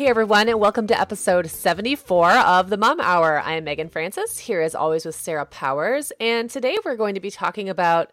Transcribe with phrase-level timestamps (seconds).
[0.00, 3.38] Hey everyone, and welcome to episode 74 of the Mom Hour.
[3.38, 7.20] I am Meagan Francis, here as always with Sarah Powers, and today we're going to
[7.20, 8.10] be talking about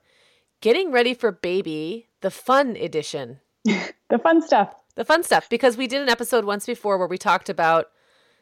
[0.60, 3.40] getting ready for baby, the fun edition.
[3.64, 7.18] the fun stuff the fun stuff because we did an episode once before where we
[7.18, 7.88] talked about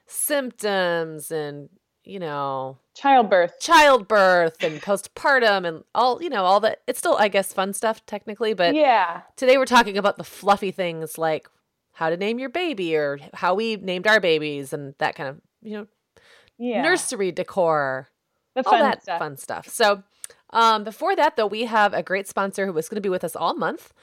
[0.07, 1.69] symptoms and
[2.03, 7.27] you know childbirth childbirth and postpartum and all you know all that it's still i
[7.27, 11.47] guess fun stuff technically but yeah today we're talking about the fluffy things like
[11.95, 15.41] how to name your baby or how we named our babies and that kind of
[15.61, 15.87] you know
[16.57, 16.81] yeah.
[16.81, 18.07] nursery decor
[18.53, 19.19] the fun all that stuff.
[19.19, 20.03] fun stuff so
[20.51, 23.23] um, before that, though, we have a great sponsor who is going to be with
[23.23, 23.93] us all month.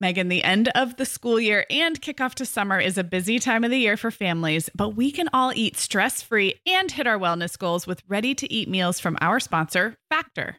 [0.00, 3.64] Meagan, the end of the school year and kickoff to summer is a busy time
[3.64, 7.18] of the year for families, but we can all eat stress free and hit our
[7.18, 10.58] wellness goals with ready to eat meals from our sponsor, Factor.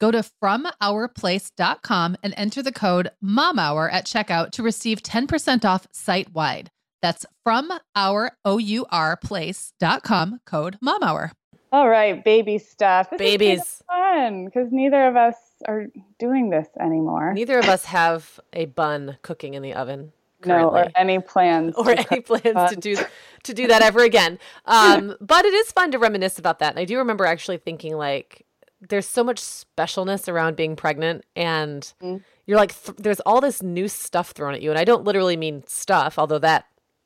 [0.00, 6.32] Go to FromOurPlace.com and enter the code MOMHOUR at checkout to receive 10% off site
[6.32, 6.70] wide.
[7.02, 11.32] That's from our O-U-R place.com code MOMHOUR.
[11.72, 13.10] All right, baby stuff.
[13.10, 13.60] This Babies.
[13.60, 15.36] Is kind of fun because neither of us
[15.68, 15.86] are
[16.18, 17.32] doing this anymore.
[17.34, 20.12] Neither of us have a bun cooking in the oven.
[20.44, 21.74] no, or any plans.
[21.76, 22.96] or any cook plans to do
[23.44, 24.38] to do that ever again.
[24.64, 26.70] Um, but it is fun to reminisce about that.
[26.70, 28.46] And I do remember actually thinking like
[28.88, 32.22] there's so much specialness around being pregnant and Mhm.
[32.46, 35.36] you're like th- there's all this new stuff thrown at you and I don't literally
[35.36, 36.64] mean stuff, although that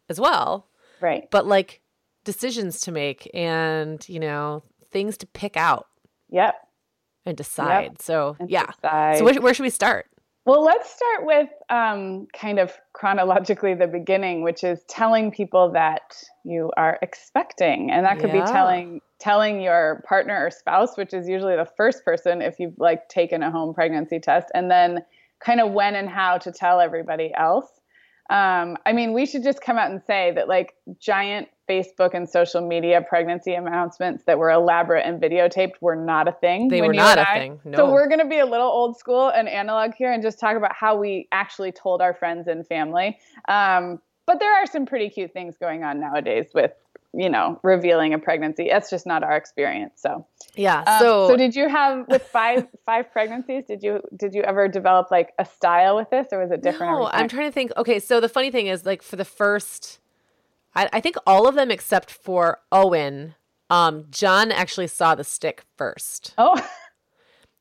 [0.09, 0.69] as well,
[1.01, 1.29] Right.
[1.31, 1.81] but like
[2.25, 4.63] decisions to make and, you know,
[4.93, 5.89] things to pick out
[6.31, 6.55] Yep.
[7.27, 8.01] and decide.
[8.01, 8.67] So, And yeah.
[8.81, 9.19] decide.
[9.19, 10.07] So where, where should we start?
[10.47, 16.23] Well, let's start with um, kind of chronologically the beginning, which is telling people that
[16.45, 18.43] you are expecting, and that could Yeah.
[18.45, 22.79] be telling telling your partner or spouse, which is usually the first person if you've
[22.79, 24.99] like taken a home pregnancy test, and then
[25.41, 27.81] kind of when and how to tell everybody else.
[28.31, 32.29] Um, I mean, we should just come out and say that like giant Facebook and
[32.29, 36.69] social media pregnancy announcements that were elaborate and videotaped were not a thing.
[36.69, 37.61] They were not a I- thing.
[37.65, 37.77] No.
[37.77, 40.57] So we're going to be a little old school and analog here and just talk
[40.57, 43.19] about how we actually told our friends and family.
[43.49, 46.73] Um, but there are some pretty cute things going on nowadays with,
[47.17, 48.69] you know, revealing a pregnancy.
[48.71, 50.01] That's just not our experience.
[50.01, 50.81] So, yeah.
[50.81, 53.65] um, so so did you have with five five pregnancies?
[53.67, 56.93] Did you did you ever develop like a style with this, or was it different?
[56.93, 57.07] No.
[57.07, 57.73] I'm trying to think.
[57.77, 59.99] Okay, so the funny thing is, like, for the first,
[60.75, 63.35] I, I think all of them except for Owen,
[63.71, 66.55] um, John actually saw the stick first Oh,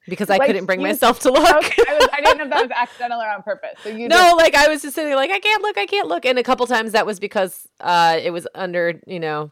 [0.07, 1.55] because I Like, couldn't bring you- myself to look.
[1.65, 1.83] okay.
[1.87, 3.75] I, was, I didn't know if that was accidental or on purpose.
[3.83, 6.25] So you no, like I was just sitting like I can't look, I can't look,
[6.25, 9.51] and a couple times that was because uh, it was under, you know,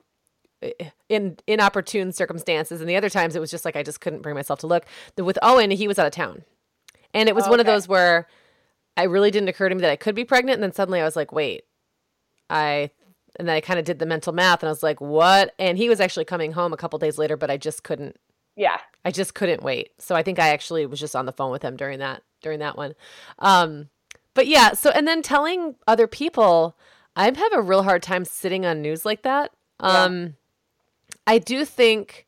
[1.09, 4.35] in inopportune circumstances, and the other times it was just like I just couldn't bring
[4.35, 4.85] myself to look.
[5.15, 6.43] The, with Owen, he was out of town,
[7.13, 8.27] and it was one of those where
[8.97, 11.03] I really didn't occur to me that I could be pregnant, and then suddenly I
[11.05, 11.63] was like, wait,
[12.49, 12.91] I.
[13.39, 15.77] And then I kind of did the mental math, and I was like, "What?" And
[15.77, 18.17] he was actually coming home a couple days later, but I just couldn't
[18.55, 18.77] yeah.
[19.03, 19.91] I just couldn't wait.
[19.99, 22.59] So I think I actually was just on the phone with him during that during
[22.59, 22.93] that one.
[23.39, 23.89] Um
[24.33, 26.77] but yeah, so and then telling other people,
[27.15, 29.51] I have a real hard time sitting on news like that.
[29.81, 30.03] Yeah.
[30.03, 30.35] Um
[31.25, 32.27] I do think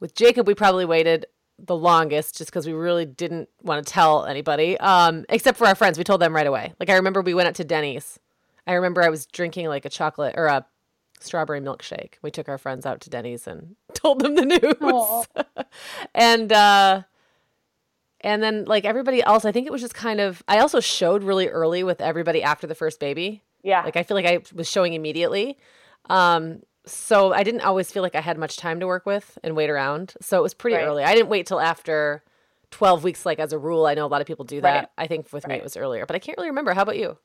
[0.00, 1.26] with Jacob we probably waited
[1.58, 4.78] the longest just because we really didn't want to tell anybody.
[4.78, 5.98] Um except for our friends.
[5.98, 6.72] We told them right away.
[6.80, 8.18] Like I remember we went up to Denny's.
[8.66, 10.66] I remember I was drinking like a chocolate or a
[11.22, 12.14] strawberry milkshake.
[12.22, 15.26] We took our friends out to Denny's and told them the news.
[16.14, 17.02] And uh
[18.20, 21.22] and then like everybody else, I think it was just kind of I also showed
[21.22, 23.42] really early with everybody after the first baby.
[23.62, 23.82] Yeah.
[23.82, 25.58] Like I feel like I was showing immediately.
[26.10, 29.54] Um so I didn't always feel like I had much time to work with and
[29.54, 30.14] wait around.
[30.22, 30.84] So it was pretty Right.
[30.86, 31.04] early.
[31.04, 32.22] I didn't wait till after
[32.70, 33.84] 12 weeks like as a rule.
[33.86, 34.74] I know a lot of people do that.
[34.74, 34.88] Right.
[34.96, 36.72] I think with me it was earlier, but I can't really remember.
[36.74, 37.18] How about you?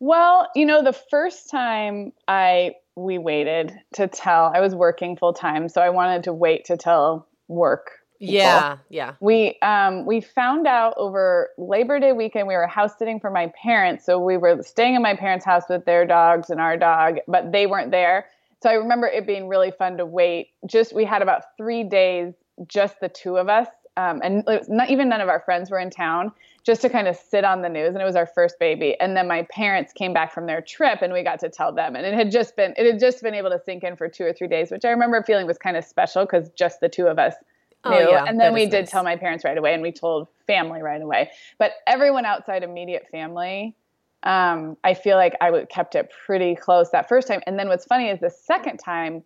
[0.00, 5.32] Well, you know, the first time I we waited to tell, I was working full
[5.32, 7.92] time, so I wanted to wait to tell work.
[8.18, 8.34] people.
[8.34, 9.14] Yeah, yeah.
[9.20, 13.50] We um we found out over Labor Day weekend we were house sitting for my
[13.62, 17.16] parents, so we were staying in my parents' house with their dogs and our dog,
[17.26, 18.26] but they weren't there.
[18.62, 20.48] So I remember it being really fun to wait.
[20.66, 22.34] Just we had about three days,
[22.68, 25.90] just the two of us, um, and not even none of our friends were in
[25.90, 26.32] town,
[26.64, 27.88] just to kind of sit on the news.
[27.88, 28.96] And it was our first baby.
[29.00, 31.96] And then my parents came back from their trip, and we got to tell them.
[31.96, 34.24] And it had just been it had just been able to sink in for two
[34.24, 37.06] or three days, which I remember feeling was kind of special because just the two
[37.06, 37.34] of us
[37.82, 38.10] Oh, knew.
[38.10, 38.90] yeah, and then that we did nice.
[38.90, 41.30] tell my parents right away, and we told family right away.
[41.58, 43.74] But everyone outside immediate family,
[44.22, 47.40] um, I feel like I would kept it pretty close that first time.
[47.46, 49.22] And then what's funny is the second time,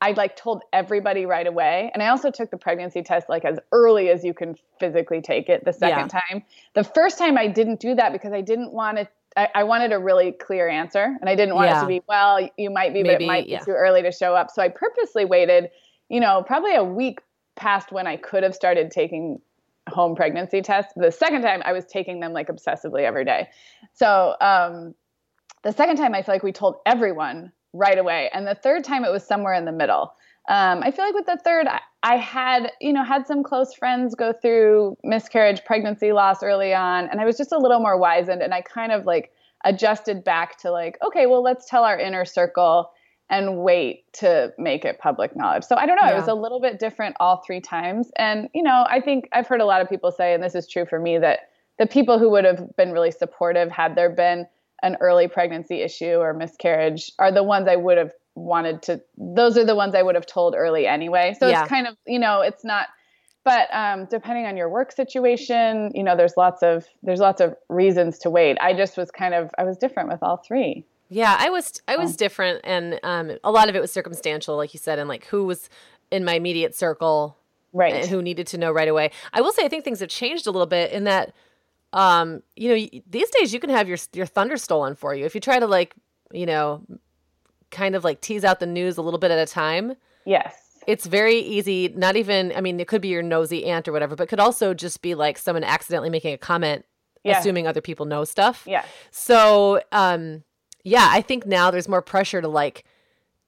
[0.00, 1.90] I like told everybody right away.
[1.92, 5.48] And I also took the pregnancy test like as early as you can physically take
[5.48, 6.44] it the second time.
[6.74, 9.08] The first time I didn't do that because I didn't want it.
[9.36, 12.48] I, I wanted a really clear answer, and I didn't want it to be well.
[12.56, 13.58] You might be, but it might yeah.
[13.58, 14.50] be too early to show up.
[14.50, 15.70] So I purposely waited.
[16.08, 17.20] You know, probably a week
[17.56, 19.40] past when I could have started taking
[19.88, 20.92] home pregnancy tests.
[20.96, 23.48] The second time I was taking them like obsessively every day.
[23.92, 24.94] So um,
[25.62, 29.04] the second time I feel like we told everyone right away, and the third time
[29.04, 30.14] it was somewhere in the middle.
[30.48, 33.74] Um, I feel like with the third, I, I had you know had some close
[33.74, 37.98] friends go through miscarriage, pregnancy loss early on, and I was just a little more
[37.98, 39.32] wizened, and I kind of like
[39.64, 42.90] adjusted back to like okay, well let's tell our inner circle
[43.30, 45.64] and wait to make it public knowledge.
[45.64, 48.10] So I don't know, it was a little bit different all three times.
[48.16, 50.66] And you know, I think I've heard a lot of people say and this is
[50.66, 54.46] true for me that the people who would have been really supportive had there been
[54.82, 59.58] an early pregnancy issue or miscarriage are the ones I would have wanted to those
[59.58, 61.34] are the ones I would have told early anyway.
[61.38, 61.62] So Yeah.
[61.62, 62.86] it's kind of, you know, it's not
[63.44, 67.54] but um, depending on your work situation, you know, there's lots of there's lots of
[67.68, 68.58] reasons to wait.
[68.60, 70.84] I just was kind of I was different with all three.
[71.08, 74.74] Yeah, I was I was different, and um, a lot of it was circumstantial, like
[74.74, 75.70] you said, and like who was
[76.10, 77.38] in my immediate circle
[77.72, 77.94] Right.
[77.94, 79.10] and who needed to know right away.
[79.32, 81.32] I will say I think things have changed a little bit in that,
[81.92, 85.34] um, you know, these days you can have your your thunder stolen for you if
[85.34, 85.94] you try to like,
[86.32, 86.84] you know,
[87.70, 89.94] kind of like tease out the news a little bit at a time.
[90.24, 90.54] yes.
[90.86, 91.88] It's very easy.
[91.88, 94.72] Not even I mean, it could be your nosy aunt or whatever, but could also
[94.72, 96.86] just be like someone accidentally making a comment,
[97.24, 97.38] Yeah.
[97.38, 98.64] assuming other people know stuff.
[98.66, 98.84] Yeah.
[99.10, 100.44] So, um,
[100.84, 102.84] yeah, I think now there's more pressure to like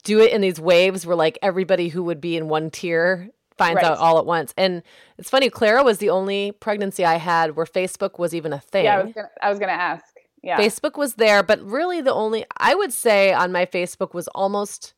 [0.03, 3.31] do it in these waves where like everybody who would be in one tier
[3.65, 3.85] finds Right.
[3.93, 4.53] out all at once.
[4.57, 4.83] And
[5.19, 8.85] it's funny, Clara was the only pregnancy I had where Facebook was even a thing.
[8.87, 10.05] Yeah, I was gonna I was gonna ask.
[10.43, 10.59] Yeah.
[10.59, 14.95] Facebook was there, but really the only I would say on my Facebook was almost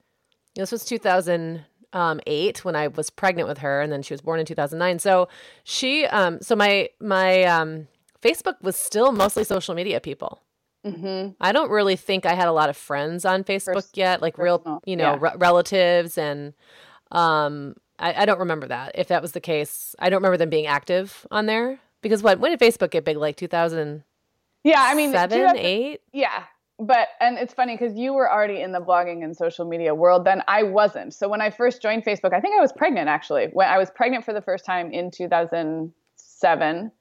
[0.54, 4.46] this was 2008 when I was pregnant with her, and then she was born in
[4.46, 4.98] 2009.
[4.98, 5.28] So
[5.64, 7.88] she, um, so my my um,
[8.22, 10.40] Facebook was still mostly social media people.
[10.84, 14.22] hmm I don't really think I had a lot of friends on Facebook Pers- yet,
[14.22, 15.18] like real, you know, yeah.
[15.20, 16.54] re- relatives, and
[17.10, 18.92] um, I, I don't remember that.
[18.96, 22.40] If that was the case, I don't remember them being active on there because what?
[22.40, 23.16] When did Facebook get big?
[23.16, 24.02] Like two thousand.
[24.64, 26.00] Yeah, I mean, you eight.
[26.12, 26.44] Yeah.
[26.78, 30.24] But and it's funny because you were already in the blogging and social media world.
[30.24, 31.14] Then I wasn't.
[31.14, 33.48] So when I first joined Facebook, I think I was pregnant actually.
[33.52, 36.92] When I was pregnant for the first time in 2007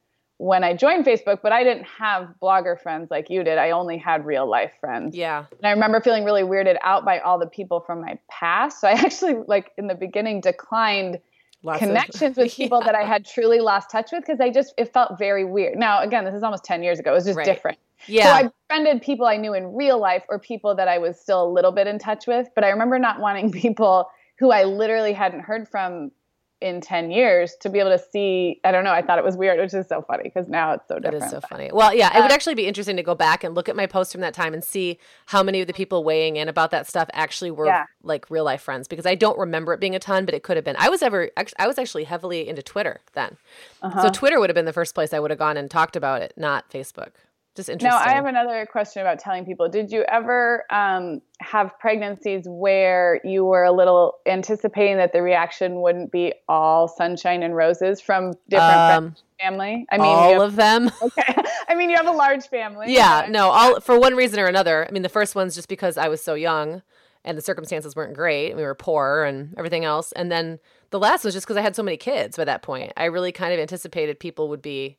[0.42, 3.60] when I joined Facebook, but I didn't have blogger friends like you did.
[3.60, 5.16] I only had real life friends.
[5.16, 8.82] Yeah, And I remember feeling really weirded out by all the people from my past.
[8.82, 11.20] So I actually like in the beginning declined
[11.62, 14.74] Lots of- connections with people that I had truly lost touch with because I just
[14.80, 15.78] it felt very weird.
[15.78, 17.12] Now again, this is almost 10 years ago.
[17.12, 17.46] It was just Right.
[17.46, 17.78] different.
[18.08, 18.24] yeah.
[18.24, 21.44] So I befriended people I knew in real life or people that I was still
[21.44, 22.48] a little bit in touch with.
[22.56, 26.12] But I remember not wanting people who I literally hadn't heard from
[26.62, 28.60] in 10 years to be able to see.
[28.64, 28.92] I don't know.
[28.92, 31.26] I thought it was weird, which is so funny because now it's so different.
[31.26, 31.70] is so funny.
[31.74, 33.88] Well, yeah, it would Uh, actually be interesting to go back and look at my
[33.88, 36.88] posts from that time and see how many of the people weighing in about that
[36.88, 37.86] stuff actually were Yeah.
[38.04, 40.56] like real life friends because I don't remember it being a ton, but it could
[40.56, 40.76] have been.
[40.78, 43.38] I was ever I was actually heavily into Twitter then.
[43.82, 44.04] Uh-huh.
[44.04, 46.22] So Twitter would have been the first place I would have gone and talked about
[46.22, 47.10] it, not Facebook.
[47.56, 47.90] Just interesting.
[47.90, 49.68] Now, I have another question about telling people.
[49.68, 55.82] Did you ever um, have pregnancies where you were a little anticipating that the reaction
[55.82, 59.86] wouldn't be all sunshine and roses from different um, family?
[59.92, 60.92] I mean, all have, of them.
[61.02, 61.36] okay.
[61.68, 62.94] I mean, you have a large family.
[62.94, 64.88] Yeah, no, all for one reason or another.
[64.88, 66.82] I mean, the first one's just because I was so young
[67.26, 68.56] and the circumstances weren't great.
[68.56, 70.14] We were poor and everything else.
[70.14, 72.94] And then the last was just because I had so many kids by that point.
[72.96, 74.98] I really kind of anticipated people would be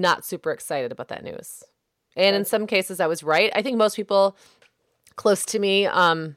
[0.00, 1.62] not super excited about that news.
[2.16, 3.50] And in some cases I was right.
[3.54, 4.36] I think most people
[5.16, 6.36] close to me um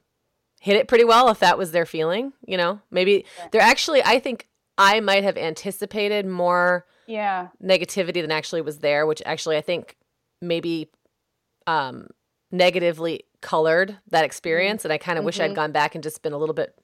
[0.60, 2.80] hit it pretty well if that was their feeling, you know.
[2.92, 7.50] Maybe they're actually I think I might have anticipated more Yeah.
[7.64, 9.98] negativity than actually was there, which actually I think
[10.42, 10.90] maybe
[11.68, 12.08] um,
[12.52, 14.84] negatively colored that experience.
[14.86, 15.56] And I kind of wish I'd Mhm.
[15.56, 16.76] gone back and just been a little bit.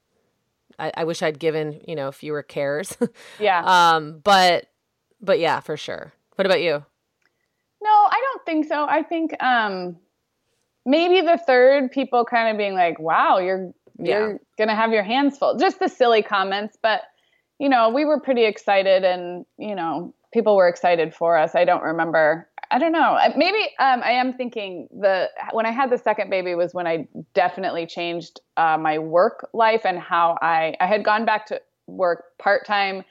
[0.79, 2.95] I, I wish I'd given you know fewer cares.
[3.39, 3.63] Yeah.
[3.95, 4.67] um, but
[5.21, 6.13] but yeah, for sure.
[6.37, 6.83] What about you?
[7.81, 8.85] No, I don't think so.
[8.87, 9.97] I think um,
[10.85, 15.37] maybe the third people kind of being like, "Wow, you're you're gonna have your hands
[15.37, 17.01] full." Just the silly comments, but
[17.57, 21.55] you know, we were pretty excited, and you know, people were excited for us.
[21.55, 22.47] I don't remember.
[22.69, 23.17] I don't know.
[23.35, 27.07] Maybe um, I am thinking the when I had the second baby was when I
[27.33, 32.37] definitely changed uh, my work life and how I I had gone back to work
[32.37, 33.03] part time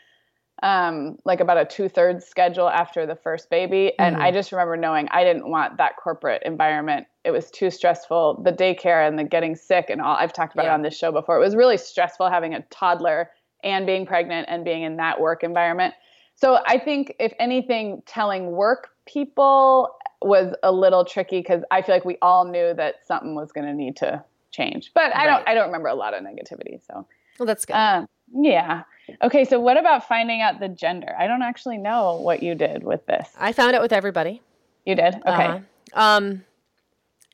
[0.63, 3.93] um, like about a two thirds schedule after the first baby.
[3.99, 4.21] And Mhm.
[4.21, 7.07] I just remember knowing I didn't want that corporate environment.
[7.25, 8.43] It was too stressful.
[8.43, 10.73] The daycare and the getting sick and all I've talked about Yeah.
[10.73, 11.37] it on this show before.
[11.37, 13.31] It was really stressful having a toddler
[13.65, 15.95] and being pregnant and being in that work environment.
[16.37, 21.95] So I think if anything, telling work people was a little tricky because I feel
[21.95, 24.93] like we all knew that something was going to need to change.
[24.95, 25.37] But I Right.
[25.37, 25.49] don't.
[25.49, 26.81] I don't remember a lot of negativity.
[26.87, 27.07] So
[27.39, 27.75] Well, that's good.
[27.75, 28.83] um, yeah.
[29.23, 29.45] Okay.
[29.45, 31.15] So what about finding out the gender?
[31.19, 33.29] I don't actually know what you did with this.
[33.39, 34.43] I found out with everybody.
[34.85, 35.15] You did.
[35.15, 35.23] Okay.
[35.27, 35.61] Uh-huh.
[35.95, 36.45] Um,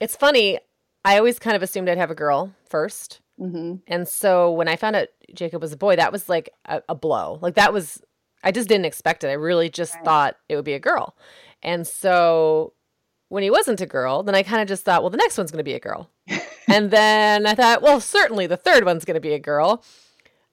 [0.00, 0.58] it's funny.
[1.04, 3.20] I always kind of assumed I'd have a girl first.
[3.38, 6.82] hmm And so when I found out Jacob was a boy, that was like a,
[6.88, 7.38] a blow.
[7.42, 8.02] Like that was,
[8.44, 9.28] I just didn't expect it.
[9.28, 10.04] I really just Right.
[10.04, 11.16] thought it would be a girl.
[11.62, 12.74] And so
[13.28, 15.50] when he wasn't a girl, then I kind of just thought, well, the next one's
[15.50, 16.10] going to be a girl.
[16.68, 19.82] and then I thought, well, certainly the third one's going to be a girl.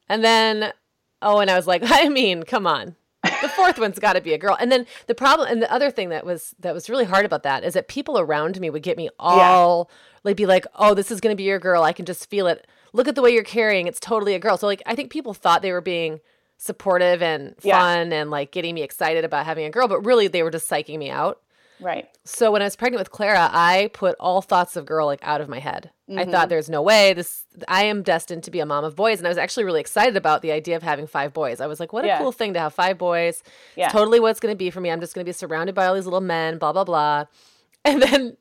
[0.09, 0.73] And then,
[1.21, 2.95] oh, and I was like, I mean, come on.
[3.23, 4.55] the fourth one's got to be a girl.
[4.59, 7.43] And then the problem, and the other thing that was that was really hard about
[7.43, 9.89] that is that people around me would get me all
[10.23, 11.83] like be like, "Oh, this is going to be your girl.
[11.83, 12.65] I can just feel it.
[12.93, 13.87] Look at the way you're carrying.
[13.87, 16.21] It's totally a girl." So like, I think people thought they were being
[16.57, 17.79] supportive and Yeah.
[17.79, 20.69] fun and like getting me excited about having a girl, but really they were just
[20.69, 21.41] psyching me out.
[21.81, 22.07] Right.
[22.25, 25.39] So when I was pregnant with Clara, I put all thoughts of girl like out
[25.41, 25.91] of my head.
[26.09, 26.31] I Mm-hmm.
[26.31, 29.27] thought there's no way this I am destined to be a mom of boys and
[29.27, 31.61] I was actually really excited about the idea of having five boys.
[31.61, 32.17] I was like, what a Yeah.
[32.17, 33.43] cool thing to have five boys.
[33.75, 33.85] Yeah.
[33.85, 34.89] It's totally what's going to be for me.
[34.89, 37.25] I'm just going to be surrounded by all these little men, blah blah blah.
[37.85, 38.37] And then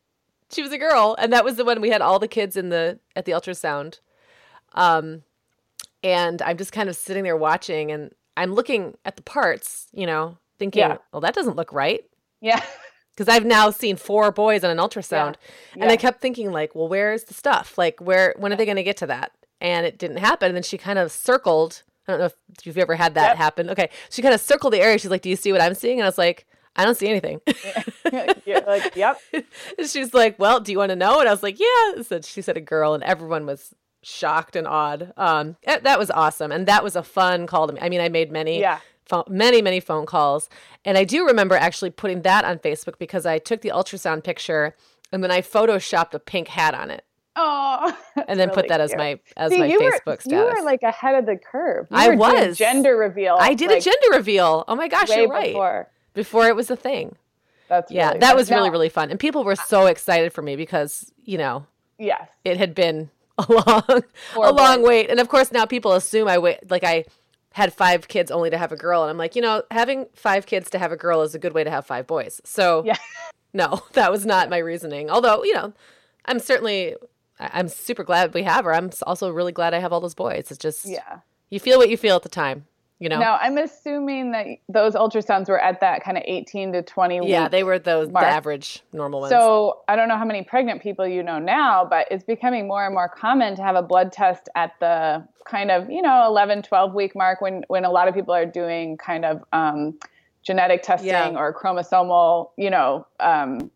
[0.50, 2.70] she was a girl and that was the one we had all the kids in
[2.70, 4.00] the at the ultrasound.
[4.74, 5.22] Um
[6.02, 10.06] and I'm just kind of sitting there watching and I'm looking at the parts, you
[10.06, 10.98] know, thinking, Yeah.
[11.12, 12.04] well that doesn't look right
[12.40, 12.62] Yeah.
[13.18, 15.34] because I've now seen four boys on an ultrasound,
[15.74, 17.76] and I kept thinking like, well, where's the stuff?
[17.76, 19.32] Like, where when are they going to get to that?
[19.60, 20.46] And it didn't happen.
[20.46, 21.82] And then she kind of circled.
[22.06, 23.36] I don't know if you've ever had that Yep.
[23.36, 23.70] happen.
[23.70, 24.98] Okay, she kind of circled the area.
[24.98, 26.46] She's like, "Do you see what I'm seeing?" And I was like,
[26.76, 27.40] "I don't see anything."
[28.46, 29.20] You're like, yep.
[29.32, 32.20] and she's like, "Well, do you want to know?" And I was like, "Yeah." So
[32.20, 35.12] she said a girl, and everyone was shocked and awed.
[35.16, 37.80] Um, eh, that was awesome, and that was a fun call to me.
[37.82, 38.78] I mean, I made many Yeah.
[39.08, 40.48] Phone, many many phone calls
[40.84, 44.74] and i do remember actually putting that on facebook because i took the ultrasound picture
[45.12, 47.04] and then i photoshopped a pink hat on it
[47.40, 47.96] Oh.
[48.28, 50.82] and then put that as my as my you facebook were, status You were like
[50.82, 51.86] ahead of the curve.
[51.88, 52.58] You I was.
[52.58, 53.36] gender reveal.
[53.38, 55.88] i did like, a gender reveal oh my gosh you're right before.
[56.14, 56.48] before.
[56.48, 57.14] it was a thing
[57.68, 58.36] That's yeah really that fun.
[58.36, 61.64] was really Now- really fun and people were so excited for me because you know
[61.96, 62.28] yes.
[62.44, 64.02] it had been a long
[64.34, 67.04] a long wait and of course now people assume i wait like i
[67.54, 69.02] had five kids only to have a girl.
[69.02, 71.52] And i'm like you know having five kids to have a girl is a good
[71.54, 72.40] way to have five boys.
[72.44, 72.96] So Yeah.
[73.54, 75.10] no that was not my reasoning.
[75.10, 75.72] Although you know
[76.26, 76.94] i'm certainly
[77.40, 78.74] i'm super glad we have her.
[78.74, 80.50] I'm also really glad i have all those boys.
[80.50, 81.20] It's just Yeah.
[81.50, 82.66] you feel what you feel at the time
[83.00, 86.82] you know Now I'm assuming that those ultrasounds were at that kind of 18 to
[86.82, 87.28] 20 week.
[87.30, 88.24] yeah they were those mark.
[88.24, 91.84] the average normal ones So I don't know how many pregnant people you know now,
[91.88, 95.70] but it's becoming more and more common to have a blood test at the kind
[95.70, 98.96] of, you know, 11, 12 week mark when, when a lot of people are doing
[98.98, 99.98] kind of um,
[100.42, 101.30] genetic testing Yeah.
[101.38, 103.70] or chromosomal, you know, um,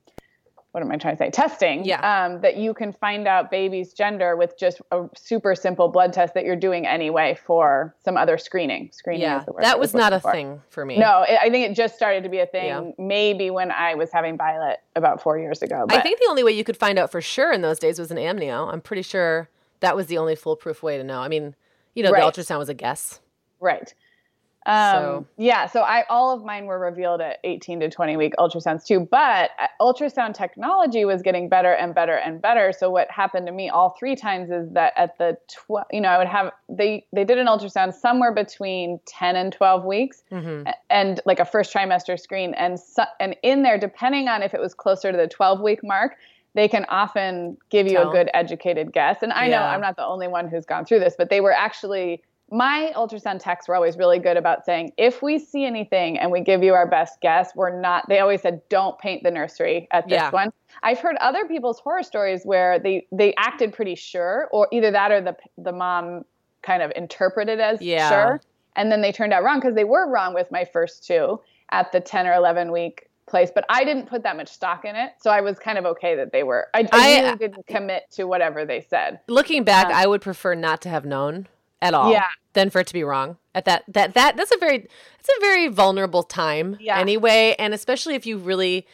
[0.73, 1.31] what am I trying to say?
[1.31, 1.85] Testing.
[1.85, 2.01] Yeah.
[2.25, 6.33] Um, that you can find out baby's gender with just a super simple blood test
[6.35, 8.89] that you're doing anyway for some other screening.
[8.93, 10.33] Screening yeah is the word that was not a for.
[10.33, 12.91] thing for me No, it, I think it just started to be a thing Yeah.
[12.99, 15.87] maybe when I was having Violet about four years ago.
[15.91, 18.11] I think the only way you could find out for sure in those days was
[18.11, 18.73] an amnio.
[18.73, 19.49] I'm pretty sure
[19.81, 21.21] that was the only foolproof way to know.
[21.21, 21.55] I mean,
[21.95, 22.33] you know, Right.
[22.33, 23.21] the ultrasound was a guess.
[23.61, 23.93] Right.
[24.65, 28.35] Um, So- yeah, so I all of mine were revealed at 18 to 20 week
[28.39, 32.73] ultrasounds too, but uh, ultrasound technology was getting better and better and better.
[32.73, 36.09] So what happened to me all three times is that at the tw- you know
[36.11, 40.63] I would have they they did an ultrasound somewhere between 10 and 12 weeks hmm
[40.67, 44.55] a- and like a first trimester screen and so, and in there depending on if
[44.55, 46.15] it was closer to the 12 week mark
[46.55, 48.11] they can often give you Tell.
[48.11, 51.01] a good educated guess and i know i'm not the only one who's gone through
[51.01, 52.23] this but they were actually
[52.53, 56.39] my ultrasound techs were always really good about saying if we see anything and we
[56.41, 60.07] give you our best guess we're not they always said don't paint the nursery at
[60.07, 60.31] this Yeah.
[60.31, 64.91] one i've heard other people's horror stories where they they acted pretty sure or either
[64.91, 66.25] that or the the mom
[66.63, 68.09] kind of interpreted as Yeah.
[68.11, 68.41] sure
[68.77, 71.91] and then they turned out wrong because they were wrong with my first two at
[71.91, 75.13] the 10 or 11 week place but i didn't put that much stock in it
[75.19, 78.11] so i was kind of okay that they were i, I, I- really didn't commit
[78.11, 81.47] to whatever they said Looking back, Um, I would prefer not to have known
[81.83, 82.11] at all.
[82.11, 82.25] Yeah.
[82.55, 84.77] Than for it to be wrong at that that that that's a very
[85.19, 86.99] it's a very vulnerable time Yeah.
[86.99, 88.87] anyway, and especially if you really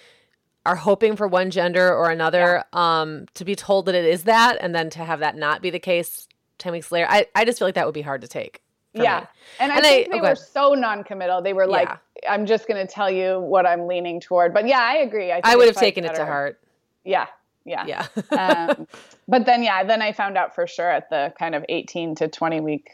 [0.67, 4.59] are hoping for one gender or another, um, to be told that it is that,
[4.61, 7.59] and then to have that not be the case ten weeks later, I I just
[7.59, 8.63] feel like that would be hard to take.
[8.95, 9.27] yeah me.
[9.61, 10.29] and i And I- think they okay.
[10.31, 12.33] were so non-committal they were like Yeah.
[12.33, 15.35] i'm just going to tell you what i'm leaning toward but yeah i agree i,
[15.37, 16.59] think I would have taken it to heart.
[17.05, 17.27] yeah
[17.69, 18.07] yeah Yeah.
[18.71, 18.87] um,
[19.29, 22.29] but then yeah then i found out for sure at the kind of 18 to
[22.29, 22.89] 20 week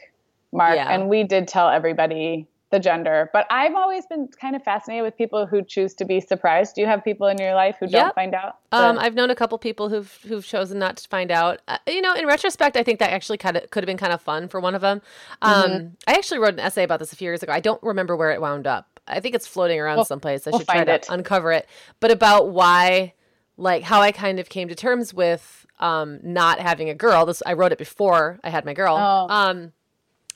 [0.51, 0.89] mark Yeah.
[0.93, 5.15] and we did tell everybody the gender but i've always been kind of fascinated with
[5.17, 7.91] people who choose to be surprised do you have people in your life who Yep.
[8.01, 11.31] don't find out Um, I've known a couple people who've who've chosen not to find
[11.31, 11.61] out.
[11.69, 14.11] Uh, you know, in retrospect, I think that actually kind of could have been kind
[14.11, 15.01] of fun for one of them.
[15.41, 15.87] Um, Mm-hmm.
[16.07, 17.53] I actually wrote an essay about this a few years ago.
[17.53, 18.99] I don't remember where it wound up.
[19.07, 20.45] I think it's floating around We'll- someplace.
[20.45, 21.05] I we'll should try to it.
[21.07, 21.69] uncover it.
[22.01, 23.13] But about why,
[23.57, 27.25] like, how I kind of came to terms with um, not having a girl.
[27.25, 28.95] This I wrote it before I had my girl.
[28.97, 29.33] Oh.
[29.33, 29.71] Um,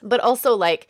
[0.02, 0.88] but also like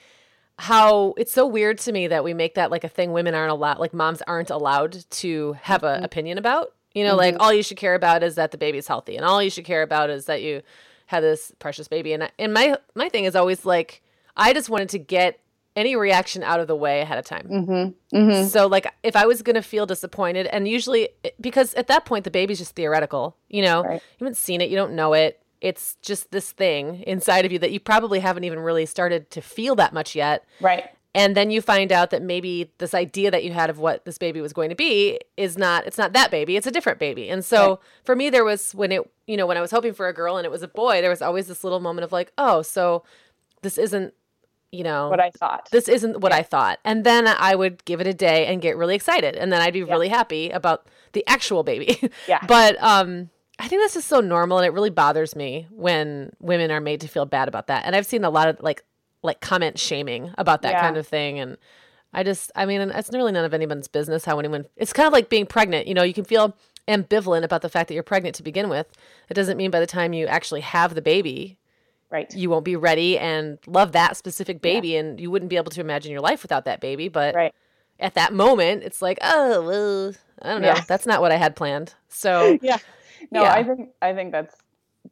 [0.58, 3.52] how it's so weird to me that we make that like a thing women aren't
[3.52, 6.00] allowed like moms aren't allowed to have Mm-hmm.
[6.00, 8.88] an opinion about you know like all you should care about is that the baby's
[8.88, 10.62] healthy and all you should care about is that you
[11.08, 14.02] have this precious baby and I, and my my thing is always like
[14.36, 15.40] i just wanted to get
[15.76, 17.48] any reaction out of the way ahead of time.
[17.48, 18.18] Mm-hmm.
[18.18, 18.48] Mm-hmm.
[18.48, 22.24] So like if I was going to feel disappointed and usually because at that point
[22.26, 23.84] the baby's just theoretical, you know.
[23.84, 24.02] Right.
[24.20, 25.42] You haven't seen it, you don't know it.
[25.62, 29.42] It's just this thing inside of you that you probably haven't even really started to
[29.42, 30.46] feel that much yet.
[30.62, 30.86] Right.
[31.16, 34.18] And then you find out that maybe this idea that you had of what this
[34.18, 37.30] baby was going to be is not it's not that baby, it's a different baby.
[37.30, 37.80] And so Right.
[38.04, 40.38] for me there was when it you know, when I was hoping for a girl
[40.38, 43.04] and it was a boy, there was always this little moment of like, "Oh, so
[43.62, 44.14] this isn't,
[44.72, 45.68] you know, What I thought.
[45.72, 46.80] this isn't what I thought.
[46.86, 49.36] And then I would give it a day and get really excited.
[49.36, 52.00] And then I'd be really happy about the actual baby.
[52.28, 52.40] Yeah.
[52.48, 53.30] but um
[53.62, 57.02] I think this is so normal and it really bothers me when women are made
[57.02, 57.84] to feel bad about that.
[57.86, 58.84] And I've seen a lot of like
[59.24, 60.82] like comment shaming about that Yeah.
[60.82, 61.58] kind of thing and
[62.14, 65.14] I just I mean it's really none of anyone's business how anyone it's kind of
[65.14, 65.88] like being pregnant.
[65.88, 66.56] You know, you can feel
[66.88, 68.88] ambivalent about the fact that you're pregnant to begin with.
[69.30, 71.58] It doesn't mean by the time you actually have the baby
[72.12, 72.34] right.
[72.36, 75.82] you won't be ready and love that specific baby and you wouldn't be able to
[75.82, 77.54] imagine your life without that baby but Right.
[78.00, 80.84] at that moment it's like oh well i don't know Yeah.
[80.88, 82.78] that's not what i had planned so Yeah.
[83.32, 83.54] No, Yeah.
[83.54, 84.56] I think I think that's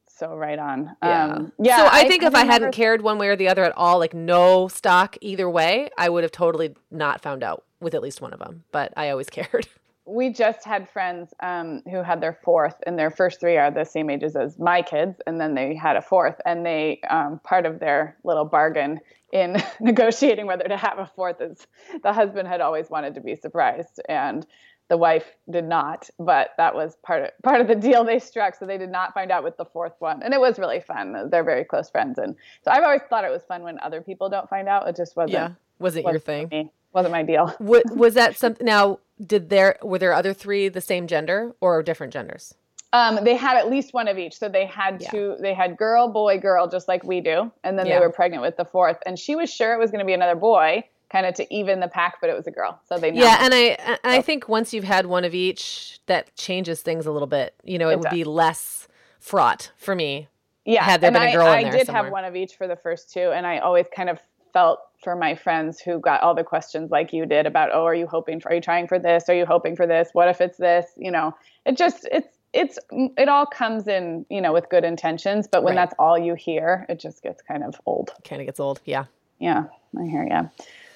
[0.08, 0.96] so right on.
[1.04, 1.78] yeah Um, yeah.
[1.78, 4.16] so i, think if i hadn't cared one way or the other at all like
[4.16, 8.34] no stock either way i would have totally not found out with at least one
[8.34, 9.68] of them but i always cared
[10.08, 13.84] we just had friends um, who had their fourth, and their first three are the
[13.84, 17.66] same ages as my kids, and then they had a fourth, and they um, part
[17.66, 19.00] of their little bargain
[19.34, 21.68] in negotiating whether to have a fourth is
[22.02, 24.48] the husband had always wanted to be surprised, and
[24.90, 28.56] the wife did not, but that was part of part of the deal they struck.
[28.56, 31.30] So they did not find out with the fourth one, and it was really fun.
[31.30, 34.30] They're very close friends, and so I've always thought it was fun when other people
[34.30, 34.88] don't find out.
[34.88, 35.34] It just wasn't.
[35.34, 36.72] yeah wasn't your wasn't thing Me.
[36.94, 37.54] Wasn't my deal.
[37.60, 41.82] what, was that something now did there were there other three the same gender or
[41.84, 42.54] different genders
[42.94, 44.38] Um, they had at least one of each.
[44.40, 45.10] So they had Yeah.
[45.12, 45.36] two.
[45.42, 47.96] They had girl, boy, girl, just like we do, and then Yeah.
[48.00, 48.98] they were pregnant with the fourth.
[49.06, 51.82] And she was sure it was going to be another boy, kind of to even
[51.82, 52.80] the pack, but it was a girl.
[52.88, 53.22] So they know.
[53.24, 57.06] Yeah, and I and I think once you've had one of each, that changes things
[57.06, 57.54] a little bit.
[57.66, 58.14] You know, it, It would does.
[58.14, 58.88] be less
[59.20, 60.30] fraught for me.
[60.64, 60.84] yeah.
[60.86, 62.04] had there and been a I, girl in I did somewhere.
[62.04, 64.20] have one of each for the first two, and I always kind of
[64.54, 67.96] felt for my friends who got all the questions like you did about, oh, are
[67.96, 68.52] you hoping for?
[68.52, 69.30] Are you trying for this?
[69.30, 70.10] Are you hoping for this?
[70.14, 70.86] What if it's this?
[70.98, 75.48] You know, it just it's it's it all comes in you know with good intentions,
[75.48, 75.84] but when Right.
[75.84, 78.12] that's all you hear, it just gets kind of old.
[78.24, 78.82] Kind of gets old.
[78.86, 79.06] Yeah.
[79.40, 79.66] Yeah,
[80.00, 80.50] I hear you.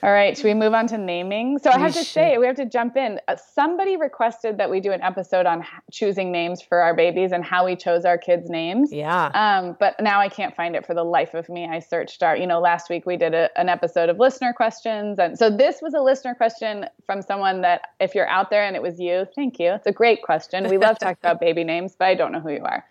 [0.03, 1.59] All right, should we move on to naming?
[1.59, 2.07] So I We have to should.
[2.07, 3.19] say, we have to jump in.
[3.27, 7.31] Uh, somebody requested that we do an episode on h- choosing names for our babies
[7.31, 8.91] and how we chose our kids' names.
[8.91, 9.25] Yeah.
[9.35, 11.67] Um, but now I can't find it for the life of me.
[11.71, 15.19] I searched our, you know, last week we did a, an episode of listener questions.
[15.19, 18.75] And so this was a listener question from someone that, if you're out there and
[18.75, 19.73] it was you, thank you.
[19.73, 20.67] It's a great question.
[20.67, 22.83] We love talking about baby names, but I don't know who you are.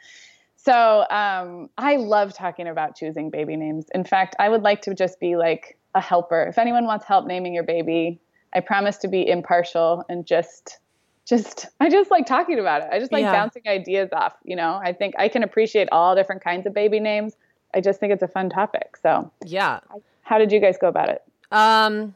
[0.54, 3.86] So um, I love talking about choosing baby names.
[3.94, 6.42] In fact, I would like to just be like a helper.
[6.44, 8.20] If anyone wants help naming your baby,
[8.54, 10.78] I promise to be impartial and just
[11.26, 12.88] just I just like talking about it.
[12.90, 13.32] I just like Yeah.
[13.32, 14.80] bouncing ideas off, you know.
[14.82, 17.36] I think I can appreciate all different kinds of baby names.
[17.74, 18.96] I just think it's a fun topic.
[19.00, 19.80] So, yeah.
[20.22, 21.22] how did you guys go about it?
[21.52, 22.14] Um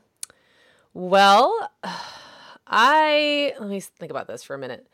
[0.95, 1.71] well,
[2.67, 4.87] I let me think about this for a minute.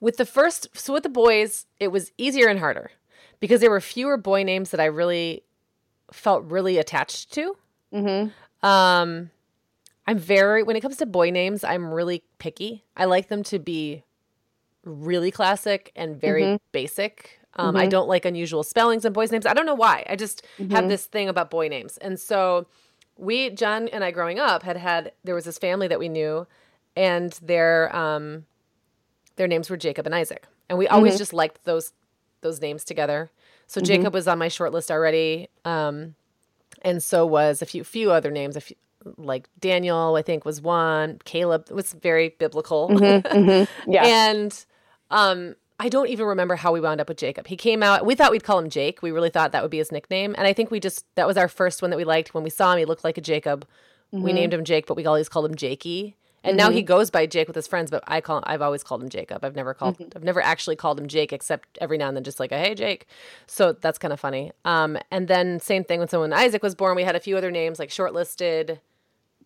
[0.00, 2.90] With the first so with the boys, it was easier and harder
[3.40, 5.42] because there were fewer boy names that I really
[6.12, 7.56] felt really attached to.
[7.92, 8.32] Mhm.
[8.62, 9.30] Um,
[10.06, 12.84] I'm very when it comes to boy names, I'm really picky.
[12.96, 14.04] I like them to be
[14.84, 16.60] really classic and very Mhm.
[16.72, 17.40] basic.
[17.58, 19.46] Um, I don't like unusual spellings in boys' names.
[19.46, 20.04] I don't know why.
[20.08, 20.88] I just have Mhm.
[20.88, 22.66] this thing about boy names, and so
[23.16, 26.46] we, John and I, growing up, had had there was this family that we knew,
[26.94, 28.44] and their um,
[29.36, 31.92] their names were Jacob and Isaac, and we always just liked those
[32.42, 33.30] those names together.
[33.66, 35.48] So Jacob was on my short list already.
[35.64, 36.14] Um,
[36.82, 38.56] and so was a few few other names.
[38.56, 38.76] A few,
[39.16, 41.18] like Daniel, I think was one.
[41.24, 42.90] Caleb was very biblical,
[43.86, 44.04] Yeah.
[44.04, 44.64] and
[45.10, 47.46] um, I don't even remember how we wound up with Jacob.
[47.46, 48.04] He came out.
[48.06, 49.02] We thought we'd call him Jake.
[49.02, 51.36] We really thought that would be his nickname, and I think we just that was
[51.36, 52.34] our first one that we liked.
[52.34, 53.66] When we saw him, he looked like a Jacob.
[54.12, 56.16] We named him Jake, but we always called him Jakey.
[56.46, 59.02] And now he goes by Jake with his friends, but I call I've always called
[59.02, 59.44] him Jacob.
[59.44, 62.40] I've never called I've never actually called him Jake except every now and then just
[62.40, 63.06] like a hey Jake.
[63.46, 64.52] So that's kind of funny.
[64.64, 67.50] Um and then same thing when someone Isaac was born, we had a few other
[67.50, 68.78] names like shortlisted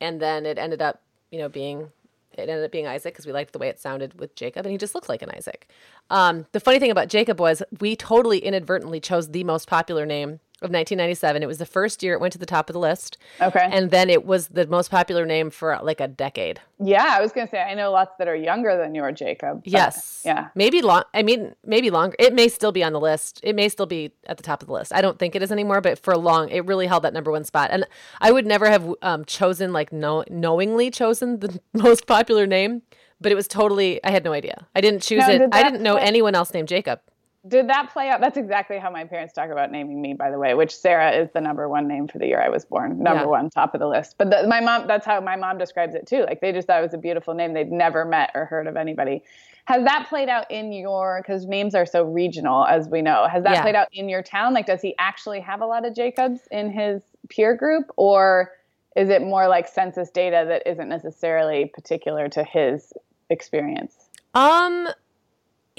[0.01, 1.91] and then it ended up, you know, being
[2.33, 4.73] it ended up being Isaac because we liked the way it sounded with Jacob, and
[4.73, 5.69] he just looked like an Isaac.
[6.11, 10.41] Um, the funny thing about Jacob was we totally inadvertently chose the most popular name
[10.63, 11.43] of 1997.
[11.43, 13.17] It was the first year it went to the top of the list.
[13.41, 13.69] Okay.
[13.71, 16.61] And then it was the most popular name for like a decade.
[16.79, 19.63] yeah, I was gonna say I know lots that are younger than your Jacob.
[19.65, 20.23] Yes.
[20.25, 20.49] Yeah.
[20.55, 21.05] Maybe long.
[21.15, 22.17] I mean, maybe longer.
[22.19, 23.41] It may still be on the list.
[23.43, 24.93] It may still be at the top of the list.
[24.95, 27.45] I don't think it is anymore, but for long, it really held that number one
[27.45, 27.71] spot.
[27.73, 27.87] And
[28.21, 32.83] I would never have um, chosen, like, no, knowingly chosen the most popular name,
[33.21, 34.03] but it was totally.
[34.05, 34.67] I had no idea.
[34.75, 35.49] I didn't choose Now, it.
[35.53, 37.01] I didn't know anyone else named Jacob.
[37.49, 38.21] Did that play out?
[38.21, 41.31] That's exactly how my parents talk about naming me, by the way, which Sarah is
[41.33, 42.99] the number one name for the year I was born.
[43.03, 43.29] Number Yeah.
[43.29, 44.17] one, top of the list.
[44.19, 46.25] But the, my mom, that's how my mom describes it too.
[46.25, 47.55] Like they just thought it was a beautiful name.
[47.55, 49.23] They'd never met or heard of anybody.
[49.65, 53.43] Has that played out in your, because names are so regional, as we know, has
[53.45, 53.63] that Yeah.
[53.63, 54.53] played out in your town?
[54.53, 57.87] Like, does he actually have a lot of Jacobs in his peer group?
[57.97, 58.53] Or
[58.97, 62.93] is it more like census data that isn't necessarily particular to his
[63.31, 64.11] experience?
[64.35, 64.89] Um,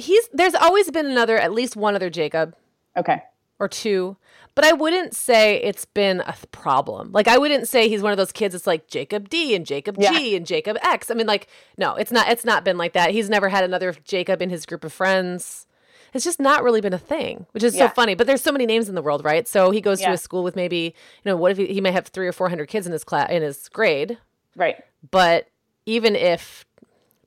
[0.02, 2.56] he's there's always been another, at least one other Jacob
[2.98, 3.24] Okay.
[3.60, 4.18] or two,
[4.56, 7.12] but I wouldn't say it's been a th- problem.
[7.12, 8.54] Like I wouldn't say he's one of those kids.
[8.54, 10.12] It's like Jacob D and Jacob Yeah.
[10.18, 11.10] G and Jacob X.
[11.10, 12.30] I mean, like no, it's not.
[12.30, 13.12] It's not been like that.
[13.12, 15.68] He's never had another Jacob in his group of friends.
[16.14, 18.16] It's just not really been a thing, which is so funny.
[18.16, 19.48] But there's so many names in the world, right?
[19.48, 20.78] So he goes to a school with maybe
[21.24, 23.06] you know what if he, he may have three or four hundred kids in his
[23.06, 24.18] class in his grade,
[24.58, 24.76] Right.
[25.10, 25.48] but
[25.86, 26.66] even if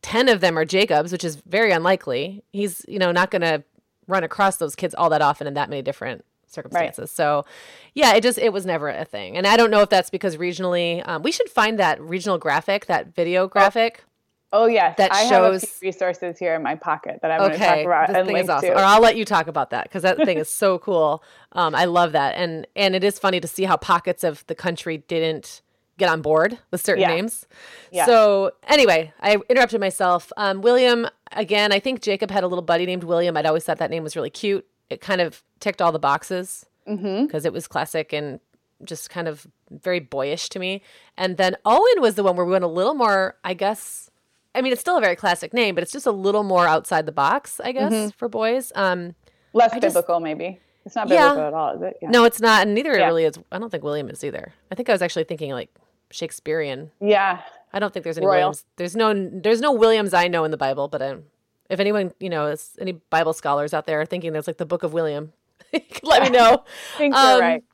[0.05, 3.65] 10 of them are Jacobs, which is very unlikely, he's, you know, not going to
[4.07, 7.11] run across those kids all that often in that many different circumstances.
[7.11, 7.47] So,
[7.95, 9.35] yeah, it just it was never a thing.
[9.39, 12.85] And I don't know if that's because regionally um, we should find that regional graphic,
[12.85, 14.05] that video graphic.
[14.53, 17.39] Oh yes, That I have a shows- few resources here in my pocket that I'm
[17.41, 18.69] going to talk about this and thing link is awesome.
[18.69, 18.75] to.
[18.75, 21.25] Or I'll let you talk about that because that thing is so cool.
[21.53, 24.55] Um, I love that, and and it is funny to see how pockets of the
[24.55, 25.63] country didn't
[25.99, 27.15] get on board with certain Yeah.
[27.15, 27.47] names.
[27.91, 28.07] Yeah.
[28.07, 30.33] So anyway, I interrupted myself.
[30.37, 31.73] Um, William again.
[31.73, 33.37] I think Jacob had a little buddy named William.
[33.37, 34.67] I'd always thought that name was really cute.
[34.91, 37.27] It kind of ticked all the boxes mm-hmm.
[37.27, 38.41] because it was classic and
[38.85, 40.83] just kind of very boyish to me.
[41.17, 44.11] And then Owen was the one where we went a little more, I guess.
[44.55, 47.07] I mean, it's still a very classic name, but it's just a little more outside
[47.07, 48.09] the box, I guess, Mm-hmm.
[48.19, 48.73] for boys.
[48.75, 49.15] Um,
[49.53, 50.61] Less just- biblical, maybe.
[50.85, 51.29] It's not Yeah.
[51.31, 51.97] biblical at all, is it?
[52.03, 52.11] Yeah.
[52.11, 53.07] no, it's not, and neither Yeah.
[53.07, 53.39] really is.
[53.51, 54.53] I don't think William is either.
[54.71, 55.71] I think I was actually thinking like
[56.15, 56.91] Shakespearean.
[57.01, 57.41] Yeah.
[57.73, 58.37] I don't think there's any Royal.
[58.51, 58.65] Williams.
[58.77, 61.25] There's no there's no Williams I know in the Bible, but um,
[61.69, 64.83] if anyone you know is any Bible scholars out there thinking there's like the Book
[64.85, 65.33] of William,
[66.03, 66.65] let me know.
[66.95, 67.65] I think Um, you're right.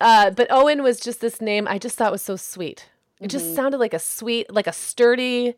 [0.00, 2.88] Uh, but Owen was just this name I just thought was so sweet.
[3.20, 3.28] It Mm-hmm.
[3.30, 5.54] just sounded like a sweet, like a sturdy,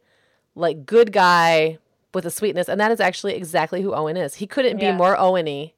[0.55, 1.77] like good guy
[2.15, 4.37] with a sweetness, and that is actually exactly who Owen is.
[4.37, 4.93] He couldn't Yeah.
[4.93, 5.75] be more Owen-y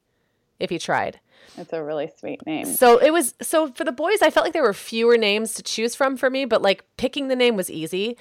[0.59, 1.19] if he tried.
[1.57, 2.65] It's a really sweet name.
[2.65, 5.63] So it was so for the boys, I felt like there were fewer names to
[5.63, 8.17] choose from for me, but like picking the name was easy.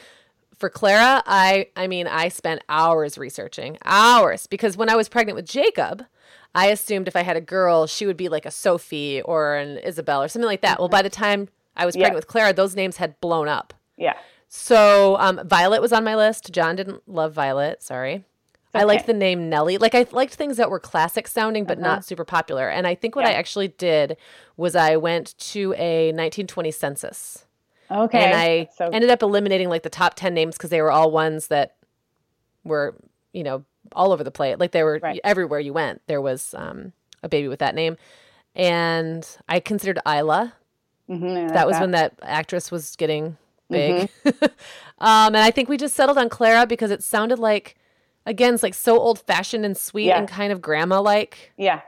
[0.56, 3.78] For Clara, I I mean, I spent hours researching.
[3.84, 6.04] Hours because when I was pregnant with Jacob,
[6.54, 9.78] I assumed if I had a girl, she would be like a Sophie or an
[9.78, 10.78] Isabel or something like that.
[10.78, 12.02] Well, by the time I was Yeah.
[12.02, 13.74] pregnant with Clara, those names had blown up.
[13.96, 14.14] yeah.
[14.54, 16.52] So um, Violet was on my list.
[16.52, 17.82] John didn't love Violet.
[17.82, 18.24] Sorry.
[18.74, 19.76] I liked the name Nelly.
[19.78, 22.68] Like I liked things that were classic sounding but not super popular.
[22.68, 23.38] And I think what I Uh-huh.
[23.38, 24.16] Actually did
[24.56, 27.44] was I went to a 1920 census
[27.90, 28.22] Okay.
[28.22, 31.10] and I so ended up eliminating like the top 10 names because they were all
[31.10, 31.76] ones that
[32.64, 32.94] were,
[33.32, 34.56] you know, all over the place.
[34.58, 35.20] Like they were Right.
[35.24, 36.00] everywhere you went.
[36.06, 37.96] There was um, a baby with that name.
[38.54, 40.54] And I considered Isla
[41.10, 43.36] mhm, I that like was when that actress was getting
[43.70, 44.08] big.
[44.98, 47.76] um, and I think we just settled on Clara because it sounded like,
[48.26, 50.18] again, it's like so old fashioned and sweet Yeah.
[50.18, 51.52] and kind of grandma like.
[51.56, 51.80] Yeah.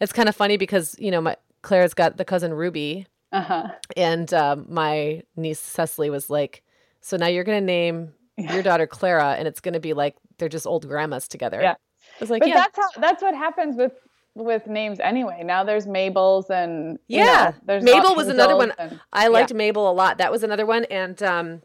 [0.00, 3.68] It's kind of funny because, you know, my Clara's got the cousin Ruby, Uh huh.
[3.96, 6.62] and um, my niece Cecily was like,
[7.00, 10.16] So now you're going to name your daughter Clara, and it's going to be like
[10.38, 11.60] they're just old grandmas together.
[11.62, 11.72] Yeah.
[11.72, 11.76] I
[12.20, 12.56] was like, But Yeah.
[12.56, 13.92] that's how that's what happens with
[14.34, 15.42] with names anyway.
[15.44, 17.52] Now there's Mabels and you Yeah.
[17.52, 18.72] know, there's Mabel was another one.
[18.78, 20.18] and- I liked Mabel a lot.
[20.18, 20.84] That was another one.
[20.86, 21.62] And um,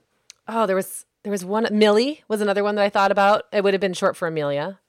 [0.47, 1.67] oh, there was there was one.
[1.71, 3.43] Millie was another one that I thought about.
[3.51, 4.79] It would have been short for Amelia.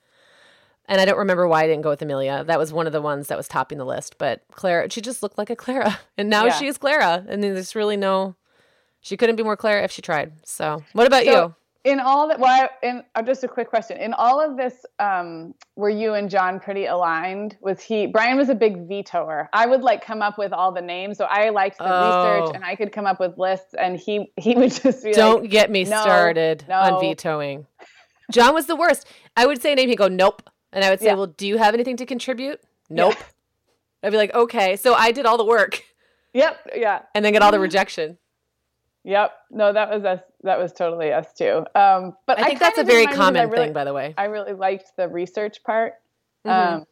[0.87, 2.43] And I don't remember why I didn't go with Amelia.
[2.45, 4.17] That was one of the ones that was topping the list.
[4.19, 6.53] But Clara, she just looked like a Clara, and now Yeah.
[6.59, 7.25] she is Clara.
[7.29, 8.35] And there's really no.
[9.01, 10.33] She couldn't be more Clara if she tried.
[10.45, 11.55] So, what about So- you?
[11.85, 15.55] In all that well in uh, just a quick question in all of this um
[15.77, 19.81] were you and john pretty aligned was he brian was a big vetoer i would
[19.81, 22.43] like come up with all the names so i liked the Oh.
[22.45, 25.43] research and i could come up with lists and he he would just be Don't
[25.43, 27.67] like get me no, started on vetoing.
[28.31, 29.07] John was the worst.
[29.37, 30.49] I would say a name, he'd go, nope.
[30.73, 31.15] And I would say, Yeah.
[31.15, 32.61] well, do you have anything to contribute?
[32.89, 33.17] Nope.
[34.05, 34.77] I'd be like, okay.
[34.77, 35.83] So I did all the work
[36.33, 38.19] yep yeah and then get all the rejection.
[39.05, 42.61] Yep no that was us that was totally us too um but I think kinda
[42.61, 44.15] that's a very I common really- thing, by the way.
[44.19, 45.95] I really liked the research part.
[46.47, 46.51] Mhm.
[46.51, 46.87] Um,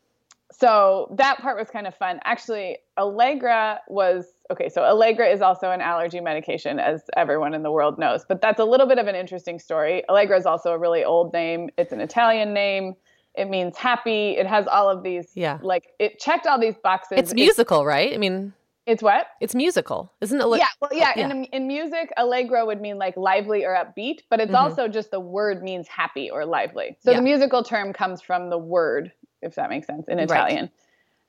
[0.50, 2.20] so that part was kind of fun.
[2.24, 4.68] Actually, Allegra was okay.
[4.70, 8.24] So Allegra is also an allergy medication, as everyone in the world knows.
[8.26, 10.08] But that's a little bit of an interesting story.
[10.08, 11.68] Allegra is also a really old name.
[11.76, 12.94] It's an Italian name.
[13.34, 14.30] It means happy.
[14.38, 15.30] It has all of these.
[15.34, 15.58] Yeah.
[15.62, 17.18] Like it checked all these boxes.
[17.18, 18.12] It's musical, right?
[18.14, 18.52] I mean,
[18.88, 19.26] it's what?
[19.42, 20.46] It's musical, isn't it?
[20.56, 21.12] yeah, well, yeah.
[21.14, 21.28] yeah.
[21.30, 24.56] In, in music, allegro would mean like lively or upbeat, but it's mm-hmm.
[24.56, 26.96] also just the word means happy or lively.
[27.00, 27.18] So yeah.
[27.18, 30.70] the musical term comes from the word, if that makes sense, in Italian.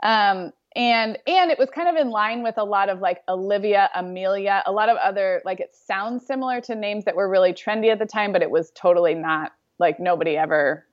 [0.01, 0.29] Right.
[0.31, 3.89] Um, and and it was kind of in line with a lot of like Olivia,
[3.93, 7.91] Amelia, a lot of other like it sounds similar to names that were really trendy
[7.91, 10.85] at the time, but it was totally not like nobody ever,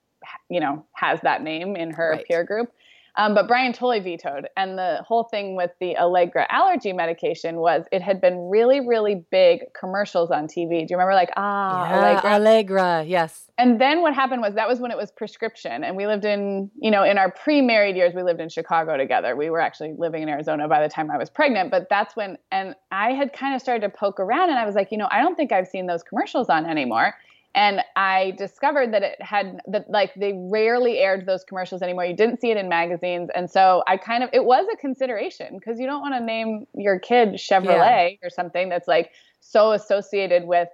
[0.49, 2.25] you know, has that name in her right.
[2.27, 2.73] peer group.
[3.17, 4.47] Um, but Brian totally vetoed.
[4.55, 9.25] And the whole thing with the Allegra allergy medication was it had been really, really
[9.31, 10.69] big commercials on TV.
[10.69, 12.31] Do you remember, like, ah, yeah, Allegra?
[12.31, 13.49] Allegra, yes.
[13.57, 15.83] And then what happened was that was when it was prescription.
[15.83, 18.97] And we lived in, you know, in our pre married years, we lived in Chicago
[18.97, 19.35] together.
[19.35, 21.71] We were actually living in Arizona by the time I was pregnant.
[21.71, 24.75] But that's when, and I had kind of started to poke around and I was
[24.75, 27.15] like, you know, I don't think I've seen those commercials on anymore
[27.57, 32.05] and i discovered that it had that like they rarely aired those commercials anymore.
[32.05, 33.29] You didn't see it in magazines.
[33.35, 36.67] And so i kind of it was a consideration because you don't want to name
[36.75, 38.27] your kid chevrolet yeah.
[38.27, 40.69] or something that's like so associated with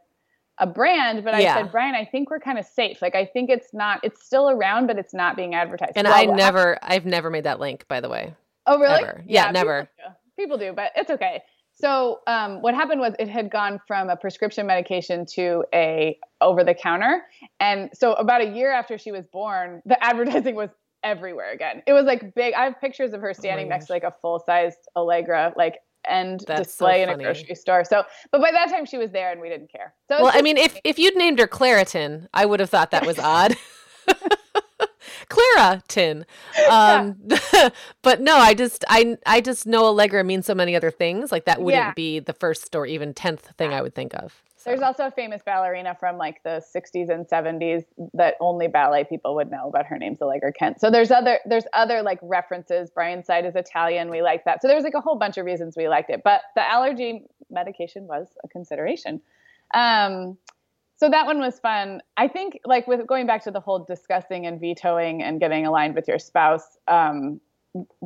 [0.60, 1.24] a brand.
[1.24, 1.56] But yeah.
[1.56, 3.02] i said brian i think we're kind of safe.
[3.02, 5.94] Like i think it's not it's still around but it's not being advertised.
[5.96, 8.36] And well, i never i've never made that link by the way.
[8.66, 9.02] Oh really?
[9.26, 9.90] Yeah, yeah never.
[10.38, 10.64] people do.
[10.64, 11.44] people do but it's okay
[11.84, 16.64] so um, what happened was it had gone from a prescription medication to a over
[16.64, 17.24] the counter,
[17.60, 20.70] and so about a year after she was born, the advertising was
[21.04, 21.84] everywhere again.
[21.86, 22.54] It was like big.
[22.54, 25.52] I have pictures of her oh standing oh next to like a full sized Allegra
[25.58, 27.84] like end That's display so in a grocery store.
[27.84, 29.94] So, but by that time she was there and we didn't care.
[30.10, 33.06] So well, I mean, if if you'd named her Claritin, I would have thought that
[33.06, 33.58] was odd.
[35.30, 36.26] Claritin.
[36.70, 37.70] Um, yeah.
[38.02, 41.32] but no, I just I I just know Allegra means so many other things.
[41.32, 41.94] Like that wouldn't yeah.
[41.94, 44.42] be the first or even tenth thing I would think of.
[44.56, 44.70] So.
[44.70, 47.84] There's also a famous ballerina from like the 60s and 70s
[48.14, 50.80] that only ballet people would know but Her name's Allegra Kent.
[50.80, 52.90] So there's other there's other like references.
[52.90, 54.10] Brian's side is Italian.
[54.10, 54.62] We like that.
[54.62, 56.22] So there's like a whole bunch of reasons we liked it.
[56.24, 59.22] But the allergy medication was a consideration.
[59.74, 60.38] Um,
[61.04, 62.00] so that one was fun.
[62.16, 65.96] I think like with going back to the whole discussing and vetoing and getting aligned
[65.96, 67.42] with your spouse, um,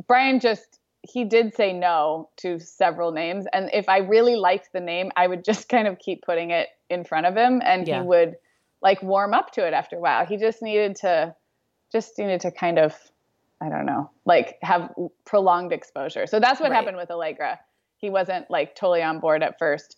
[0.08, 4.80] Brian just he did say no to several names, and if I really liked the
[4.80, 8.00] name, I would just kind of keep putting it in front of him, and yeah.
[8.00, 8.34] he would
[8.82, 10.26] like warm up to it after a while.
[10.26, 11.36] He just needed to
[11.92, 12.96] just needed to kind of
[13.60, 14.92] I don't know, like have
[15.24, 16.26] prolonged exposure.
[16.26, 16.76] So that's what right.
[16.76, 17.60] happened with Allegra.
[17.98, 19.97] He wasn't like totally on board at first.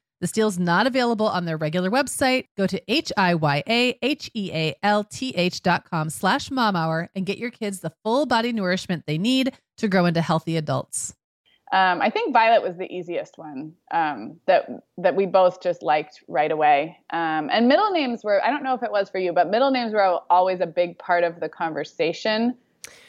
[0.21, 2.45] This deal is not available on their regular website.
[2.55, 3.63] Go to H-I-Y-A-H-E-A-L-T-H
[5.63, 9.51] dot com slash mom hour and get your kids the full body nourishment they need
[9.77, 11.15] to grow into healthy adults.
[11.71, 14.67] Um, I think Violet was the easiest one um, that
[14.97, 16.97] that we both just liked right away.
[17.11, 19.71] Um, and middle names were I don't know if it was for you, but middle
[19.71, 22.55] names were always a big part of the conversation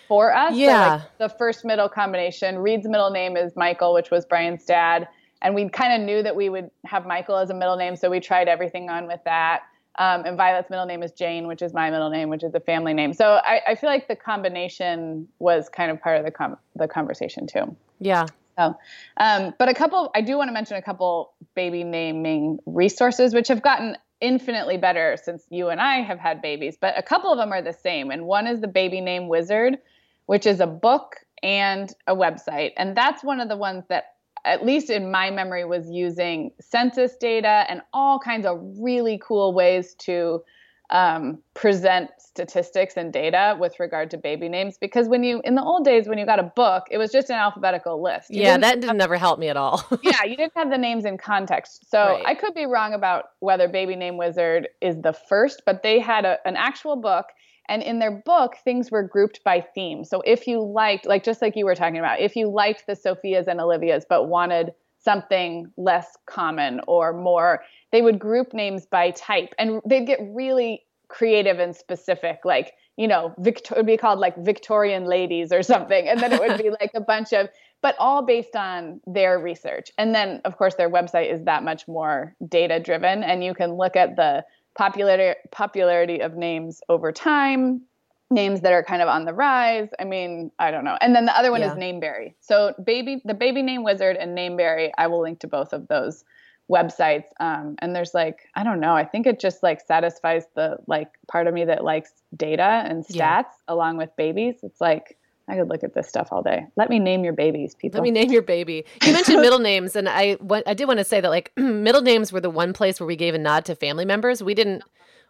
[0.08, 0.54] for us.
[0.54, 0.68] Yeah.
[0.68, 2.58] So like the first middle combination.
[2.58, 5.08] Reed's middle name is Michael, which was Brian's dad,
[5.42, 8.08] and we kind of knew that we would have Michael as a middle name, so
[8.08, 9.62] we tried everything on with that.
[9.98, 12.60] Um, and Violet's middle name is Jane, which is my middle name, which is a
[12.60, 13.12] family name.
[13.12, 16.88] So I, I feel like the combination was kind of part of the com- the
[16.88, 17.76] conversation too.
[18.00, 18.26] Yeah.
[18.58, 18.76] So,
[19.18, 23.48] um, but a couple, I do want to mention a couple baby naming resources, which
[23.48, 27.38] have gotten infinitely better since you and I have had babies, but a couple of
[27.38, 28.10] them are the same.
[28.10, 29.78] And one is the Baby Name Wizard,
[30.26, 32.72] which is a book and a website.
[32.76, 34.14] And that's one of the ones that,
[34.44, 39.52] at least in my memory, was using census data and all kinds of really cool
[39.54, 40.42] ways to
[40.90, 45.62] um, present statistics and data with regard to baby names because when you in the
[45.62, 48.52] old days when you got a book it was just an alphabetical list You yeah,
[48.52, 49.82] didn't that didn't never help me at all.
[50.02, 51.90] yeah, you didn't have the names in context.
[51.90, 52.22] So Right.
[52.26, 56.24] I could be wrong about whether Baby Name Wizard is the first, but they had
[56.26, 57.26] a, an actual book.
[57.68, 60.04] And in their book, things were grouped by theme.
[60.04, 62.96] So if you liked, like just like you were talking about, if you liked the
[62.96, 69.10] Sophias and Olivias, but wanted something less common or more, they would group names by
[69.12, 69.54] type.
[69.58, 74.18] And they'd get really creative and specific, like, you know, Victor- it would be called
[74.18, 76.08] like Victorian ladies or something.
[76.08, 77.48] And then it would be like a bunch of
[77.82, 79.90] but all based on their research.
[79.98, 83.74] And then, of course, their website is that much more data driven, and you can
[83.74, 84.44] look at the
[84.76, 87.82] popularity popularity of names over time,
[88.30, 89.88] names that are kind of on the rise.
[89.98, 90.96] I mean, I don't know.
[91.00, 91.72] And then the other one Yeah.
[91.72, 92.34] is Nameberry.
[92.40, 94.90] So, baby, the Baby Name Wizard and Nameberry.
[94.96, 96.24] I will link to both of those
[96.70, 97.24] websites.
[97.40, 98.94] Um, and there's like, I don't know.
[98.94, 103.04] I think it just like satisfies the like part of me that likes data and
[103.04, 103.42] stats Yeah.
[103.68, 104.60] along with babies.
[104.62, 105.18] It's like
[105.52, 106.66] I could look at this stuff all day.
[106.76, 107.98] Let me name your babies, people.
[107.98, 108.86] Let me name your baby.
[109.04, 112.32] You mentioned middle names, and I I did want to say that like middle names
[112.32, 114.42] were the one place where we gave a nod to family members.
[114.42, 114.82] We didn't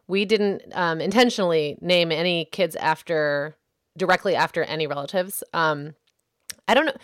[0.06, 3.56] we didn't um, intentionally name any kids after
[3.98, 5.42] directly after any relatives.
[5.52, 5.94] Um,
[6.68, 6.96] I don't know.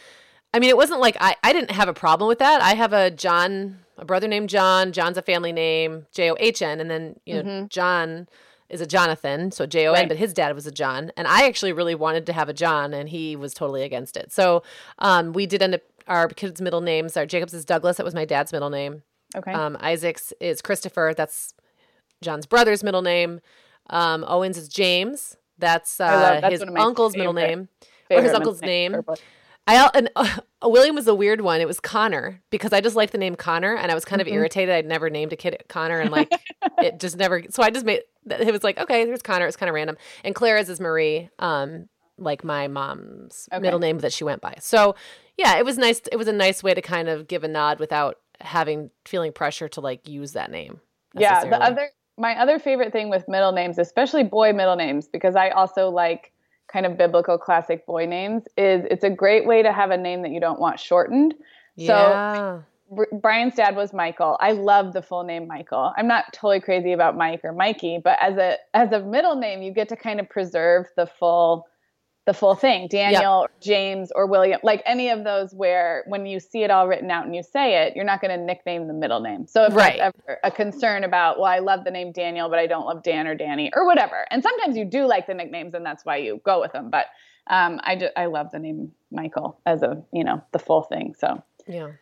[0.55, 2.63] I mean, it wasn't like I, I didn't have a problem with that.
[2.63, 4.93] I have a John, a brother named John.
[4.93, 7.69] John's a family name, J O H N, and then you know Mhm.
[7.69, 8.29] John
[8.69, 10.09] is a Jonathan, so J O N, Right.
[10.09, 12.93] but his dad was a John, and I actually really wanted to have a John,
[12.95, 14.31] and he was totally against it.
[14.33, 14.63] So
[14.99, 17.17] um, we did end up our kids' middle names.
[17.17, 17.97] Our Jacobs is Douglas.
[17.97, 19.03] That was my dad's middle name.
[19.37, 19.53] okay.
[19.53, 21.15] Um, Isaac's is Christopher.
[21.17, 21.55] That's
[22.23, 23.41] John's brother's middle name.
[23.91, 25.37] Um, Owens is James.
[25.59, 27.69] That's, I love- uh, that's his uncle's middle name.
[28.11, 28.99] or his uncle's name, name.
[29.03, 29.17] purple.
[29.69, 31.61] I and uh, William was a weird one.
[31.61, 34.27] It was Connor because I just liked the name Connor, and I was kind of
[34.27, 34.33] Mhm.
[34.33, 34.75] irritated.
[34.75, 36.33] I'd never named a kid Connor, and like
[36.83, 37.43] it just never.
[37.51, 39.47] So I just made it was like okay, there's Connor.
[39.47, 39.97] It's kind of random.
[40.25, 43.61] And Clara's is Marie, um, like my mom's Okay.
[43.63, 44.57] middle name that she went by.
[44.61, 44.95] So
[45.37, 46.01] yeah, it was nice.
[46.11, 49.69] It was a nice way to kind of give a nod without having feeling pressure
[49.69, 50.81] to like use that name.
[51.15, 55.37] Yeah, the other my other favorite thing with middle names, especially boy middle names, because
[55.37, 56.33] I also like
[56.69, 60.23] kind of biblical classic boy names, is it's a great way to have a name
[60.23, 61.35] that you don't want shortened.
[61.77, 62.61] So yeah.
[62.91, 64.37] Br- Brian's dad was Michael.
[64.41, 65.93] I love the full name Michael.
[65.97, 69.63] I'm not totally crazy about Mike or Mikey, but as a as a middle name,
[69.63, 71.67] you get to kind of preserve the full
[72.29, 72.89] the full thing.
[72.89, 77.11] Daniel, James, or William, like any of those where when you see it all written
[77.11, 79.47] out and you say it, you're not going to nickname the middle name.
[79.47, 79.97] So if Right.
[79.99, 83.03] there's ever a concern about, well, I love the name Daniel, but I don't love
[83.03, 84.27] Dan or Danny or whatever.
[84.31, 86.91] And sometimes you do like the nicknames and that's why you go with them.
[86.91, 87.07] But
[87.47, 91.15] um, I just I love the name Michael as a you know the full thing.
[91.19, 91.93] So yeah.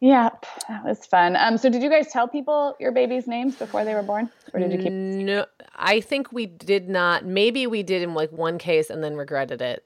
[0.00, 0.30] Yeah,
[0.68, 1.36] that was fun.
[1.36, 4.60] Um, so did you guys tell people your baby's names before they were born, or
[4.60, 4.92] did you keep?
[4.92, 5.46] No,
[5.76, 7.24] I think we did not.
[7.24, 9.84] Maybe we did in like one case and then regretted it,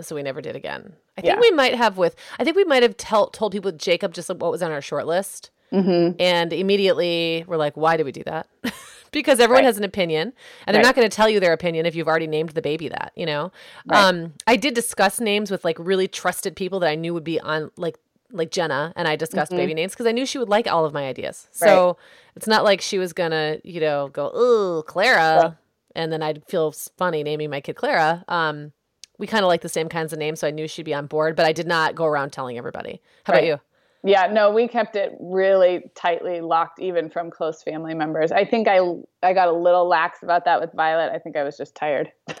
[0.00, 0.94] so we never did again.
[1.18, 2.16] I think we might have with.
[2.38, 5.06] I think we might have tell, told people Jacob just what was on our short
[5.06, 6.16] list, Mm-hmm.
[6.20, 8.46] and immediately we're like, "Why did we do that?"
[9.12, 9.66] because everyone Right.
[9.66, 10.32] has an opinion,
[10.66, 10.88] and they're Right.
[10.88, 13.12] not going to tell you their opinion if you've already named the baby that.
[13.14, 13.52] You know.
[13.86, 14.02] Right.
[14.04, 17.38] Um, I did discuss names with like really trusted people that I knew would be
[17.40, 17.96] on like
[18.32, 19.56] like Jenna, and I discussed Mhm.
[19.56, 21.48] baby names because I knew she would like all of my ideas.
[21.52, 21.96] So
[22.36, 25.50] it's not like she was gonna, you know, go, "Oh, Clara," Yeah.
[25.94, 28.24] and then I'd feel funny naming my kid Clara.
[28.28, 28.72] Um,
[29.18, 31.06] we kind of like the same kinds of names, so I knew she'd be on
[31.06, 31.36] board.
[31.36, 33.00] But I did not go around telling everybody.
[33.24, 33.38] How Right.
[33.44, 33.60] about you?
[34.04, 38.32] Yeah, no, we kept it really tightly locked, even from close family members.
[38.32, 38.80] I think I
[39.22, 41.12] I got a little lax about that with Violet.
[41.12, 42.10] I think I was just tired.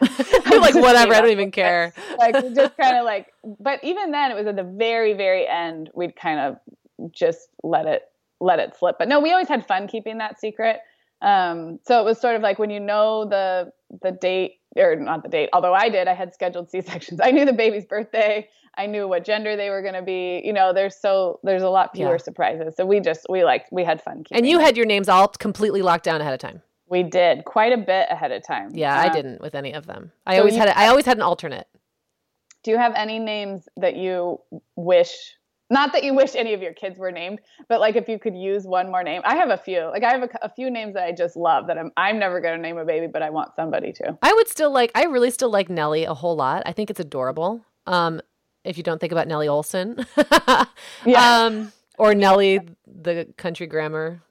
[0.52, 1.14] Like whatever.
[1.14, 1.92] I don't even care.
[2.18, 3.32] like just kind of like.
[3.58, 5.90] But even then, it was at the very very end.
[5.94, 8.02] We'd kind of just let it
[8.40, 8.96] let it slip.
[8.98, 10.80] But no, we always had fun keeping that secret.
[11.22, 15.22] Um, so it was sort of like when you know the the date or not
[15.22, 15.50] the date.
[15.52, 17.20] Although I did, I had scheduled C sections.
[17.22, 18.48] I knew the baby's birthday.
[18.74, 20.40] I knew what gender they were going to be.
[20.44, 22.16] You know, there's so there's a lot fewer Yeah.
[22.16, 22.74] surprises.
[22.76, 24.24] So we just we like we had fun.
[24.32, 24.62] And you it.
[24.62, 26.62] had your names all completely locked down ahead of time.
[26.88, 28.70] we did quite a bit ahead of time.
[28.74, 30.12] Yeah, I Um, didn't with any of them.
[30.26, 30.68] I so always you- had.
[30.70, 31.66] A, I always had an alternate.
[32.62, 34.40] Do you have any names that you
[34.76, 35.12] wish?
[35.72, 38.36] Not that you wish any of your kids were named, but like if you could
[38.36, 39.22] use one more name.
[39.24, 39.80] I have a few.
[39.86, 42.40] Like I have a, a few names that I just love that I'm I'm never
[42.42, 44.18] going to name a baby, but I want somebody to.
[44.20, 44.92] I would still like.
[44.94, 46.62] I really still like Nellie a whole lot.
[46.66, 47.64] I think it's adorable.
[47.86, 48.20] Um,
[48.64, 50.06] if you don't think about Nellie Oleson,
[51.06, 51.44] Yeah.
[51.46, 54.22] um, or Nellie the country grammar,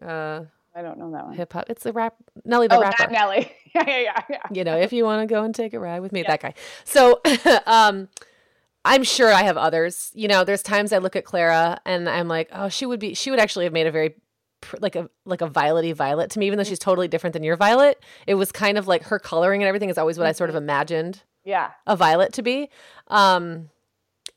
[0.00, 0.42] uh,
[0.76, 1.34] I don't know that one.
[1.34, 1.70] hip hop.
[1.70, 2.14] It's the rap.
[2.44, 2.96] Nellie the oh, rapper.
[2.98, 3.52] that Nelly.
[3.74, 4.42] yeah, yeah, yeah, yeah.
[4.52, 6.54] you know, if you want to go and take a ride with me, that guy.
[6.84, 7.20] So,
[7.66, 8.08] um,
[8.84, 10.10] I'm sure I have others.
[10.14, 13.14] You know, there's times I look at Clara and I'm like, oh, she would be,
[13.14, 14.14] she would actually have made a very
[14.80, 17.56] like a like a violety violet to me, even though she's totally different than your
[17.56, 18.02] violet.
[18.26, 20.56] It was kind of like her coloring and everything is always what I sort of
[20.56, 21.70] imagined Yeah.
[21.86, 22.70] a violet to be.
[23.08, 23.68] Um,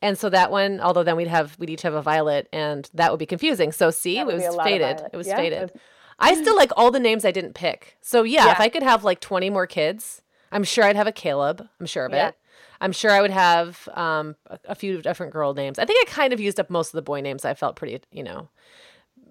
[0.01, 3.11] and so that one, although then we'd have we'd each have a violet, and that
[3.11, 3.71] would be confusing.
[3.71, 5.01] So see, it was a lot of faded.
[5.13, 5.71] It was Yeah, faded.
[6.19, 7.97] I still like all the names I didn't pick.
[8.01, 10.21] So yeah, if I could have like 20 more kids,
[10.51, 11.67] I'm sure I'd have a Caleb.
[11.79, 12.29] I'm sure of Yeah.
[12.29, 12.35] it.
[12.82, 15.80] I'm sure I would have um, a, a few different girl names.
[15.80, 18.01] I think I kind of used up most of the boy names I felt pretty,
[18.11, 18.49] you know,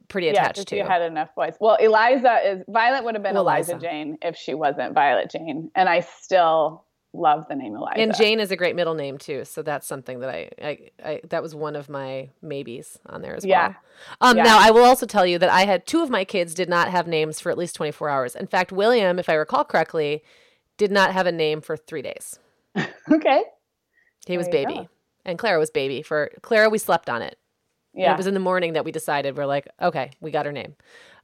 [0.08, 0.76] pretty Yeah, attached to.
[0.76, 1.54] you had enough boys.
[1.60, 3.86] Well, Eliza is Violet would have been Eliza, Eliza.
[3.86, 7.98] Jane if she wasn't Violet Jane, and I still love the name Eliza.
[7.98, 11.20] and Jane is a great middle name too, so that's something that I, I, I
[11.30, 13.68] that was one of my maybes on there as Yeah.
[13.68, 13.76] well.
[14.20, 14.42] Um, Yeah.
[14.42, 16.90] Now I will also tell you that I had two of my kids did not
[16.90, 18.36] have names for at least 24 hours.
[18.36, 20.22] In fact, William, if I recall correctly,
[20.76, 22.38] did not have a name for three days.
[23.12, 23.42] okay.
[24.26, 24.88] He was baby, go.
[25.24, 26.02] and Clara was baby.
[26.02, 27.38] For Clara, we slept on it.
[27.94, 28.12] And Yeah.
[28.14, 30.74] It was in the morning that we decided we're like, okay, we got her name.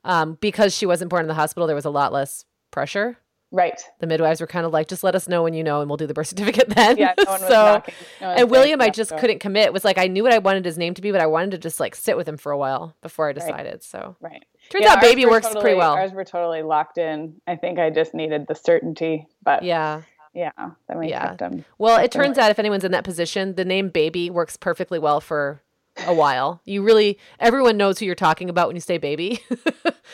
[0.04, 3.18] Um, because she wasn't born in the hospital, there was a lot less pressure.
[3.50, 3.78] right.
[4.00, 5.96] The midwives were kind of like, just let us know when you know, and we'll
[5.98, 6.96] do the birth certificate then.
[6.96, 7.12] Yeah.
[7.18, 7.82] No one was so.
[8.20, 9.66] No and William, I just so- couldn't commit.
[9.66, 11.50] It was like I knew what I wanted his name to be, but I wanted
[11.52, 13.82] to just like sit with him for a while before I decided.
[13.82, 14.44] So Right.
[14.70, 15.92] turns Yeah, out baby works totally, pretty well.
[15.94, 17.40] Ours were totally locked in.
[17.46, 20.02] I think I just needed the certainty, but yeah,
[20.34, 20.50] Yeah.
[20.88, 21.34] then we Yeah.
[21.34, 21.64] them.
[21.78, 25.20] Well, it turns out if anyone's in that position, the name baby works perfectly well
[25.20, 25.60] for
[26.06, 26.60] a while.
[26.64, 29.40] You really everyone knows who you're talking about when you say baby.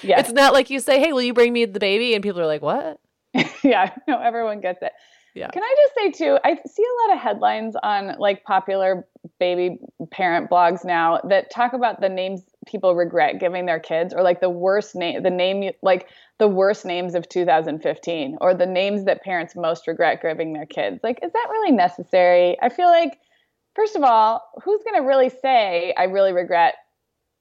[0.01, 0.27] Yes.
[0.29, 2.47] It's not like you say, "Hey, will you bring me the baby?" and people are
[2.47, 3.01] like, "What?"
[3.65, 4.93] yeah, no, everyone gets it.
[5.35, 5.51] Yeah.
[5.51, 6.39] Can I just say too?
[6.45, 9.07] I see a lot of headlines on like popular
[9.39, 9.79] baby
[10.11, 14.41] parent blogs now that talk about the names people regret giving their kids, or like
[14.41, 16.09] the worst name, the name like
[16.39, 21.01] the worst names of 2015, or the names that parents most regret giving their kids.
[21.03, 22.57] Like, is that really necessary?
[22.61, 23.19] I feel like,
[23.75, 26.75] first of all, who's going to really say I really regret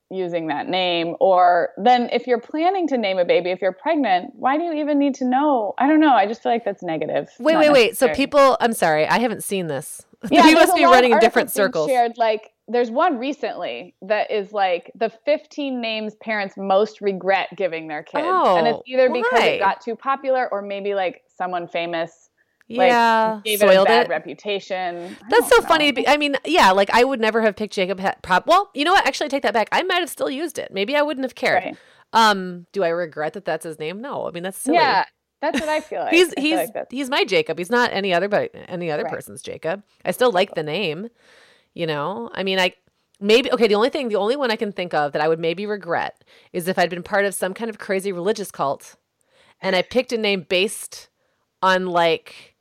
[0.10, 4.32] using that name or then if you're planning to name a baby if you're pregnant
[4.36, 6.82] why do you even need to know i don't know i just feel like that's
[6.82, 7.98] negative Wait, wait, wait.
[7.98, 10.06] So people, I'm sorry, I haven't seen this.
[10.32, 11.90] yeah, you must be running in different circles.
[11.90, 17.88] shared like there's one recently that is like the 15 names parents most regret giving
[17.88, 19.46] their kids and it's Oh, either because why?
[19.46, 22.27] it got too popular or maybe like someone famous
[22.70, 24.10] like, yeah, gave it a soiled bad it.
[24.10, 25.68] reputation I That's so know.
[25.68, 26.08] funny.
[26.08, 28.02] I mean, yeah, like I would never have picked Jacob.
[28.22, 28.46] Prop.
[28.48, 29.06] Well, you know what?
[29.08, 29.70] Actually, I take that back.
[29.72, 30.72] I might have still used it.
[30.74, 31.64] Maybe I wouldn't have cared.
[31.64, 31.78] Right.
[32.14, 34.02] Um, do I regret that that's his name?
[34.02, 34.28] No.
[34.28, 34.78] I mean, that's silly.
[34.78, 35.06] yeah
[35.40, 37.60] that's what i feel like he's I he's like he's my Jacob.
[37.60, 39.14] He's not any other but any other Right.
[39.14, 39.84] person's Jacob.
[40.04, 41.10] I still like the name.
[41.76, 42.74] You know, I mean, I
[43.20, 43.68] maybe okay.
[43.68, 46.24] The only thing, the only one I can think of that I would maybe regret
[46.54, 48.96] is if I'd been part of some kind of crazy religious cult,
[49.62, 51.08] and I picked a name based
[51.62, 52.56] on like,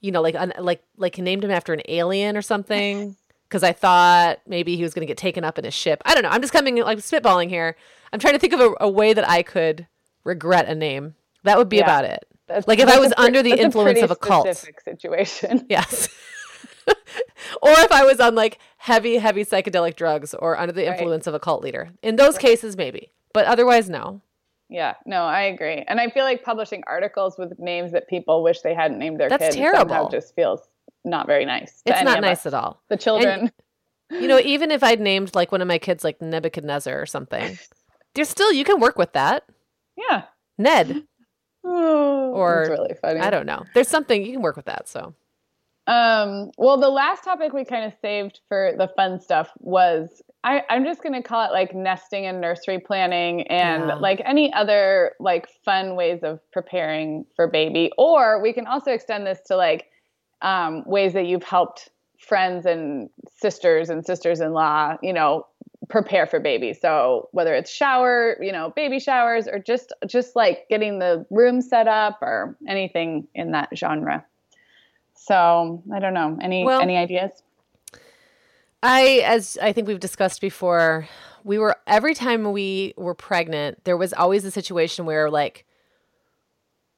[0.00, 3.16] you know, like on, like like he named him after an alien or something.
[3.48, 6.02] Because I thought maybe he was going to get taken up in a ship.
[6.04, 6.28] I don't know.
[6.28, 7.76] I'm just coming like spitballing here.
[8.12, 9.86] I'm trying to think of a, a way that I could
[10.22, 11.14] regret a name.
[11.44, 11.84] That would be Yeah.
[11.84, 12.26] about it.
[12.46, 14.54] that's- Like, if I was a under the that's a influence of a cult.
[14.84, 16.10] situation Yes.
[16.86, 20.98] or if I was on like heavy, heavy psychedelic drugs or under the Right.
[20.98, 21.88] influence of a cult leader.
[22.02, 23.12] In those cases, maybe.
[23.32, 24.20] But otherwise, no.
[24.70, 25.84] Yeah, no, I agree.
[25.88, 29.28] And I feel like publishing articles with names that people wish they hadn't named their
[29.28, 29.40] kids.
[29.40, 29.78] That's kids terrible.
[29.88, 30.60] somehow just feels
[31.04, 31.80] not very nice.
[31.86, 32.46] It's not nice us.
[32.46, 32.82] at all.
[32.88, 33.50] The children.
[34.10, 37.58] You know, even if I'd named like one of my kids like Nebuchadnezzar or something,
[38.14, 39.44] there's still, you can work with that.
[39.98, 40.22] yeah.
[40.56, 41.02] Ned.
[41.64, 43.20] Oh, Or- really funny.
[43.20, 43.64] I don't know.
[43.74, 44.88] There's something, you can work with that.
[44.88, 45.12] So
[45.88, 50.62] Um, well, the last topic we kind of saved for the fun stuff was I,
[50.68, 53.94] I'm just going to call it like nesting and nursery planning and Yeah.
[53.94, 57.90] like any other like fun ways of preparing for baby.
[57.96, 59.86] Or we can also extend this to like
[60.42, 65.46] um, ways that you've helped friends and sisters and sisters in law, you know,
[65.88, 66.74] prepare for baby.
[66.74, 71.62] So whether it's shower, you know, baby showers or just just like getting the room
[71.62, 74.24] set up or anything in that genre.
[75.20, 76.38] So I don't know.
[76.40, 77.42] Any Well- any ideas?
[78.82, 81.08] I, as I think we've discussed before,
[81.42, 85.64] we were every time we were pregnant, there was always a situation where like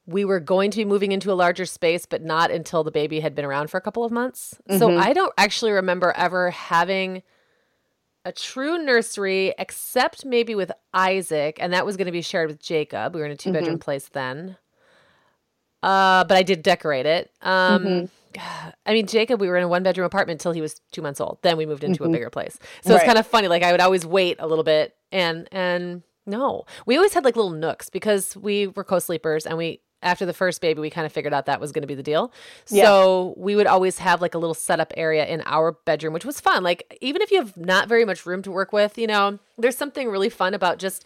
[0.07, 3.21] we were going to be moving into a larger space, but not until the baby
[3.21, 4.57] had been around for a couple of months.
[4.79, 5.01] So Mhm.
[5.01, 7.23] I don't actually remember ever having
[8.27, 12.61] a true nursery, except maybe with Isaac, and that was going to be shared with
[12.61, 13.15] Jacob.
[13.15, 14.57] We were in a two bedroom place then.
[15.83, 17.31] Uh, but I did decorate it.
[17.43, 18.11] Um,
[18.87, 21.21] I mean, Jacob, we were in a one bedroom apartment until he was two months
[21.21, 21.39] old.
[21.43, 22.59] Then we moved into a bigger place.
[22.83, 23.49] So it's kind of funny.
[23.49, 27.37] Like I would always wait a little bit and and no, we always had like
[27.37, 31.13] little nooks because we were co-sleepers and we after the first baby we kind of
[31.13, 32.33] figured out that was going to be the deal.
[32.69, 32.85] Yeah.
[32.85, 36.41] So we would always have like a little setup area in our bedroom, which was
[36.41, 36.63] fun.
[36.63, 39.77] Like even if you have not very much room to work with, you know, there's
[39.77, 41.05] something really fun about just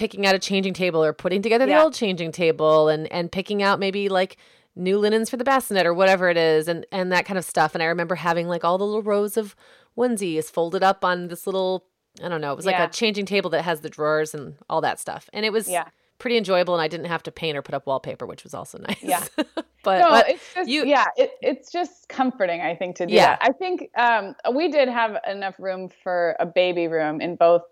[0.00, 1.82] picking out a changing table or putting together the Yeah.
[1.84, 4.38] old changing table and and picking out maybe like
[4.74, 7.74] new linens for the bassinet or whatever it is and and that kind of stuff
[7.74, 9.54] and i remember having like all the little rows of
[9.98, 11.84] onesies folded up on this little
[12.24, 12.84] i don't know it was like Yeah.
[12.84, 15.84] a changing table that has the drawers and all that stuff and it was Yeah.
[16.18, 18.78] pretty enjoyable and i didn't have to paint or put up wallpaper which was also
[18.88, 19.22] nice Yeah.
[19.84, 22.60] but, no, but it's just you- yeah, it, it's just comforting.
[22.60, 23.36] I think to do Yeah.
[23.36, 23.38] that.
[23.42, 27.62] I think um, we did have enough room for a baby room in both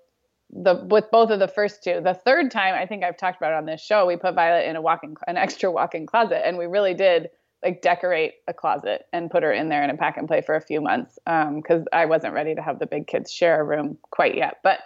[0.50, 2.00] the with both of the first two.
[2.02, 4.06] The third time, I think I've talked about it on this show.
[4.06, 7.30] We put Violet in a walk-in, an extra walk-in closet, and we really did
[7.62, 10.54] like decorate a closet and put her in there in a pack and play for
[10.54, 13.64] a few months um, because I wasn't ready to have the big kids share a
[13.64, 14.58] room quite yet.
[14.62, 14.78] But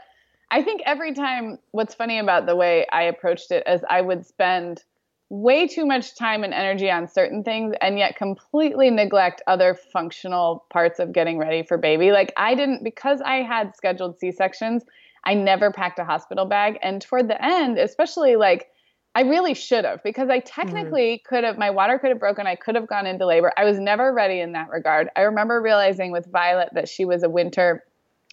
[0.50, 4.26] I think every time, what's funny about the way I approached it is I would
[4.26, 4.82] spend
[5.28, 10.66] way too much time and energy on certain things and yet completely neglect other functional
[10.70, 12.12] parts of getting ready for baby.
[12.12, 14.84] Like I didn't because I had scheduled C-sections,
[15.24, 18.68] I never packed a hospital bag and toward the end, especially like
[19.14, 20.46] I really should have because I mm-hmm.
[20.46, 23.52] technically could have my water could have broken, I could have gone into labor.
[23.56, 25.08] I was never ready in that regard.
[25.16, 27.84] I remember realizing with Violet that she was a winter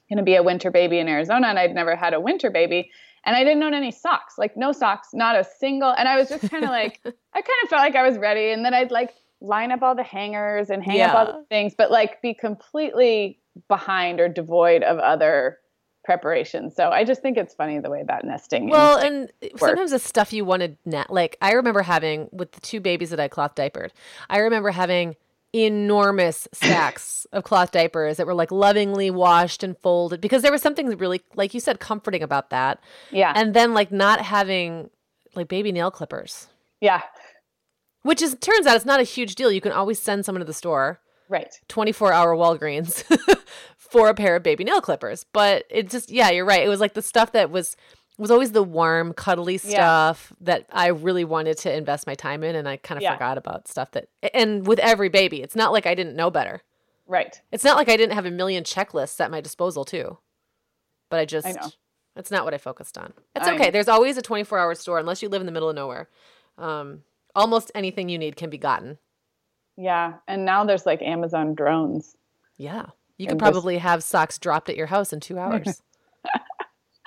[0.10, 2.90] going to be a winter baby in Arizona and I'd never had a winter baby
[3.26, 5.92] and I didn't own any socks, like no socks, not a single.
[5.92, 8.52] And I was just kind of like, I kind of felt like I was ready.
[8.52, 11.74] And then I'd like line up all the hangers and hang up all the things,
[11.78, 15.60] but like be completely behind or devoid of other
[16.04, 16.72] preparation.
[16.72, 18.70] So I just think it's funny the way that nesting.
[18.70, 22.80] Well, and sometimes the stuff you wanted, na- like I remember having with the two
[22.80, 23.94] babies that I cloth diapered,
[24.30, 25.16] I remember having
[25.54, 30.62] enormous stacks of cloth diapers that were like lovingly washed and folded because there was
[30.62, 32.80] something really, like you said, comforting about that.
[33.12, 34.90] yeah, And then like not having
[35.36, 36.48] like baby nail clippers,
[36.82, 37.02] yeah,
[38.04, 39.52] which is turns out it's not a huge deal.
[39.52, 41.54] You can always send someone to the store, right.
[41.68, 43.04] 24 hour Walgreens
[43.90, 45.26] for a pair of baby nail clippers.
[45.34, 46.64] But it just, yeah, you're right.
[46.64, 47.76] It was like the stuff that was
[48.18, 49.70] was always the warm, cuddly Yeah.
[49.72, 53.14] stuff that I really wanted to invest my time in, and I kind of Yeah.
[53.14, 54.10] forgot about stuff that.
[54.34, 56.62] And with every baby, it's not like I didn't know better.
[57.08, 57.42] Right.
[57.54, 60.18] It's not like I didn't have a million checklists at my disposal too.
[61.10, 61.70] But I just, I know.
[62.18, 63.14] it's not what I focused on.
[63.38, 63.66] It's I okay.
[63.68, 63.72] know.
[63.72, 66.10] There's always a 24 hour store unless you live in the middle of nowhere.
[66.58, 67.04] Um,
[67.36, 68.98] almost anything you need can be gotten.
[69.78, 70.16] Yeah.
[70.28, 72.18] And now there's like Amazon drones.
[72.58, 72.88] Yeah.
[73.20, 75.84] You could And just- probably have socks dropped at your house in two hours.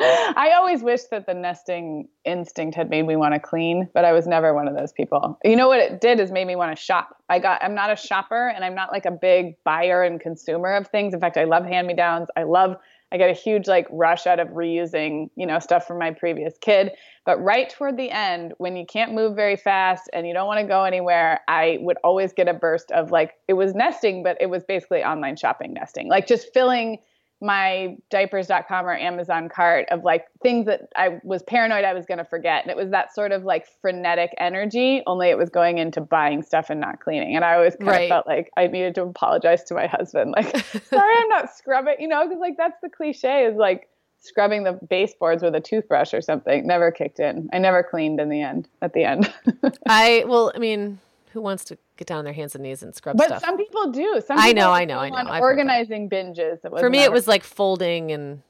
[0.00, 4.12] I always wish that the nesting instinct had made me want to clean, but I
[4.12, 5.38] was never one of those people.
[5.44, 7.16] You know what it did is made me want to shop.
[7.28, 10.74] I got I'm not a shopper and I'm not like a big buyer and consumer
[10.74, 11.14] of things.
[11.14, 12.28] In fact, I love hand-me-downs.
[12.36, 12.76] I love
[13.12, 16.56] I get a huge like rush out of reusing, you know, stuff from my previous
[16.58, 16.92] kid.
[17.26, 20.60] But right toward the end, when you can't move very fast and you don't want
[20.60, 24.38] to go anywhere, I would always get a burst of like it was nesting, but
[24.40, 26.08] it was basically online shopping nesting.
[26.08, 26.98] Like just filling
[27.43, 32.18] my diapers.com or Amazon cart of like things that I was paranoid I was going
[32.18, 32.62] to forget.
[32.62, 36.43] And it was that sort of like frenetic energy, only it was going into buying
[36.43, 37.34] stuff and not cleaning.
[37.34, 38.03] And I always kind Right.
[38.05, 40.34] of felt like I needed to apologize to my husband.
[40.36, 43.88] Like, sorry, I'm not scrubbing, you know, because like that's the cliche is like
[44.20, 46.64] scrubbing the baseboards with a toothbrush or something.
[46.64, 47.51] Never kicked in.
[47.53, 49.32] I never cleaned in the end, at the end.
[49.88, 51.01] I, well, I mean,
[51.33, 53.45] who wants to get down on their hands and knees and scrub but stuff?
[53.45, 54.20] some people do.
[54.26, 55.16] Some I people know, I know, I know.
[55.30, 55.41] I've.
[55.43, 56.64] Organizing binges.
[56.64, 58.43] It For me, it was like folding and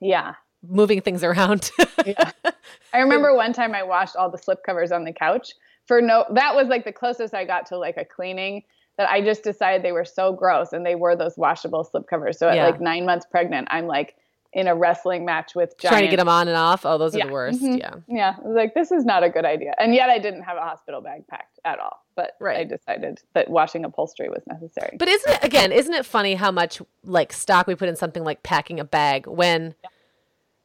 [0.00, 0.34] yeah.
[0.66, 1.70] moving things around.
[2.04, 2.32] Yeah.
[2.92, 5.52] I remember one time I washed all the slip covers on the couch
[5.86, 8.62] for no that was like the closest I got to like a cleaning.
[8.96, 12.36] that I just decided they were so gross and they were those washable slipcovers.
[12.36, 12.66] So at Yeah.
[12.66, 14.16] like nine months pregnant, I'm like
[14.52, 16.86] in a wrestling match with giant, Trying to get them on and off.
[16.86, 17.26] Oh, those are Yeah.
[17.26, 17.60] the worst.
[17.60, 17.78] Mhm.
[17.80, 17.94] Yeah.
[18.06, 19.74] Yeah, I was like, this is not a good idea.
[19.78, 22.03] And yet I didn't have a hospital bag packed at all.
[22.16, 22.58] But right.
[22.58, 24.96] I decided that washing upholstery was necessary.
[24.98, 25.72] But isn't it again?
[25.72, 29.26] Isn't it funny how much like stock we put in something like packing a bag
[29.26, 29.74] when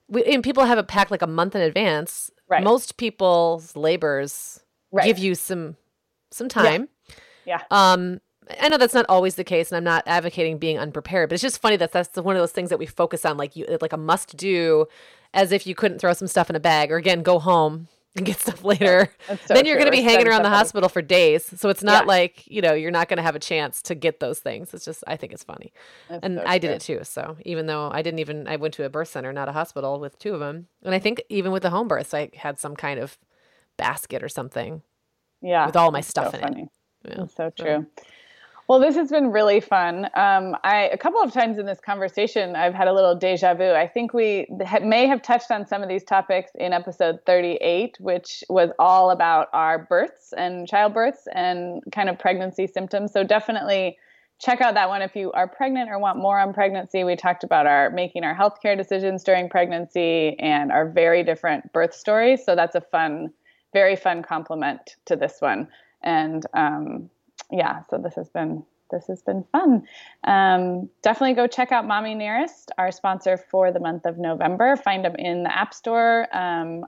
[0.07, 2.31] we and people have it packed like a month in advance?
[2.47, 2.63] Right.
[2.63, 5.05] Most people's labors right.
[5.05, 5.77] give you some
[6.31, 6.89] some time.
[7.45, 7.61] Yeah.
[7.71, 8.21] Um,
[8.61, 11.41] I know that's not always the case, and I'm not advocating being unprepared, but it's
[11.41, 13.93] just funny that that's one of those things that we focus on, like you like
[13.93, 14.87] a must do,
[15.33, 18.25] as if you couldn't throw some stuff in a bag or again go home and
[18.25, 19.11] get stuff later.
[19.45, 21.45] So then you're going to be hanging around the stuff at a- hospital for days,
[21.59, 22.07] so it's not Yeah.
[22.07, 24.73] like you know you're not going to have a chance to get those things.
[24.73, 25.71] It's just I think it's funny,
[26.09, 26.99] That's and so I did it too.
[27.03, 29.99] So even though I didn't even I went to a birth center, not a hospital,
[29.99, 32.75] with two of them, and I think even with the home births, I had some
[32.75, 33.17] kind of
[33.77, 34.81] basket or something
[35.41, 35.65] Yeah.
[35.67, 36.69] with all my stuff so in it.
[37.07, 37.15] Yeah.
[37.19, 37.85] That's so true.
[38.69, 40.05] Well, this has been really fun.
[40.13, 43.71] Um, I a couple of times in this conversation, I've had a little deja vu.
[43.71, 47.97] I think we ha- may have touched on some of these topics in episode 38,
[47.99, 53.11] which was all about our births and childbirths and kind of pregnancy symptoms.
[53.11, 53.97] So definitely
[54.37, 57.03] check out that one if you are pregnant or want more on pregnancy.
[57.03, 61.95] We talked about our making our healthcare decisions during pregnancy and our very different birth
[61.95, 62.45] stories.
[62.45, 63.33] So that's a fun,
[63.73, 65.69] very fun complement to this one.
[66.03, 67.09] And um,
[67.51, 69.83] yeah, so this has been this has been fun.
[70.23, 74.75] Um, definitely go check out Mommy Nearest, our sponsor for the month of November.
[74.75, 76.27] Find them in the App Store.
[76.35, 76.85] Um,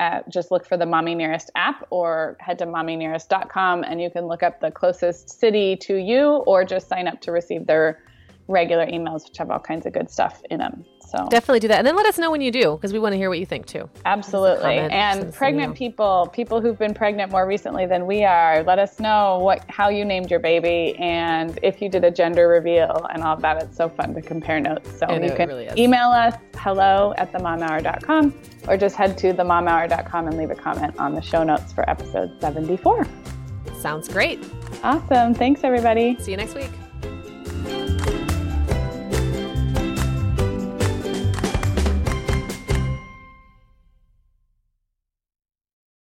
[0.00, 4.26] at, just look for the Mommy Nearest app or head to mommynearest.com and you can
[4.26, 8.02] look up the closest city to you or just sign up to receive their
[8.50, 10.84] regular emails, which have all kinds of good stuff in them.
[11.00, 13.14] So Definitely do that, and then let us know when you do, because we want
[13.14, 13.88] to hear what you think too.
[14.04, 14.76] Absolutely.
[14.76, 19.38] And pregnant people, people who've been pregnant more recently than we are, let us know
[19.38, 23.36] what how you named your baby and if you did a gender reveal and all
[23.36, 23.62] that.
[23.62, 24.98] It's so fun to compare notes.
[24.98, 28.34] So know, you can really email us hello at themomhour.com
[28.68, 32.40] or just head to themomhour.com and leave a comment on the show notes for episode
[32.40, 33.06] 74.
[33.78, 34.38] Sounds great.
[34.82, 35.34] Awesome.
[35.34, 36.16] Thanks everybody.
[36.20, 36.89] See you next week.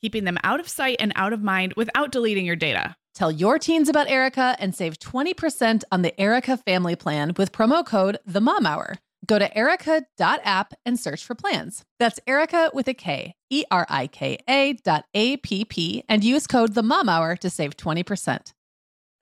[0.00, 2.96] keeping them out of sight and out of mind without deleting your data.
[3.14, 7.84] Tell your teens about Erika and save 20% on the Erika family plan with promo
[7.84, 8.94] code The Mom Hour.
[9.26, 11.84] Go to erika.app and search for plans.
[11.98, 16.22] That's Erika with a K, E R I K A dot A P P, and
[16.22, 18.52] use code The Mom Hour to save 20%.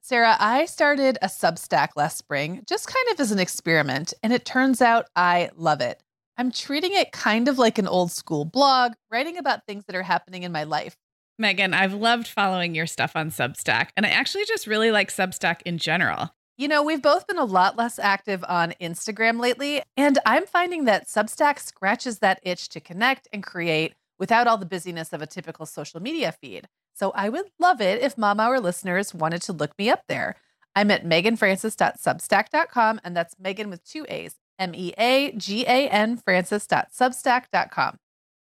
[0.03, 4.45] Sarah, I started a Substack last spring, just kind of as an experiment, and it
[4.45, 6.01] turns out I love it.
[6.39, 10.03] I'm treating it kind of like an old school blog, writing about things that are
[10.03, 10.97] happening in my life.
[11.39, 15.63] Meagan, I've loved following your stuff on Substack, and I actually just really like Substack
[15.65, 16.31] in general.
[16.59, 20.85] You know, we've both been a lot less active on Instagram lately, and I'm finding
[20.87, 25.27] that Substack scratches that itch to connect and create without all the busyness of a
[25.27, 26.69] typical social media feed.
[26.95, 30.37] So I would love it if Mom Hour listeners wanted to look me up there.
[30.75, 36.17] I'm at meaganfrancis.substack.com, and that's Meagan with two A's, M E A G A N
[36.17, 37.99] Francis.substack.com.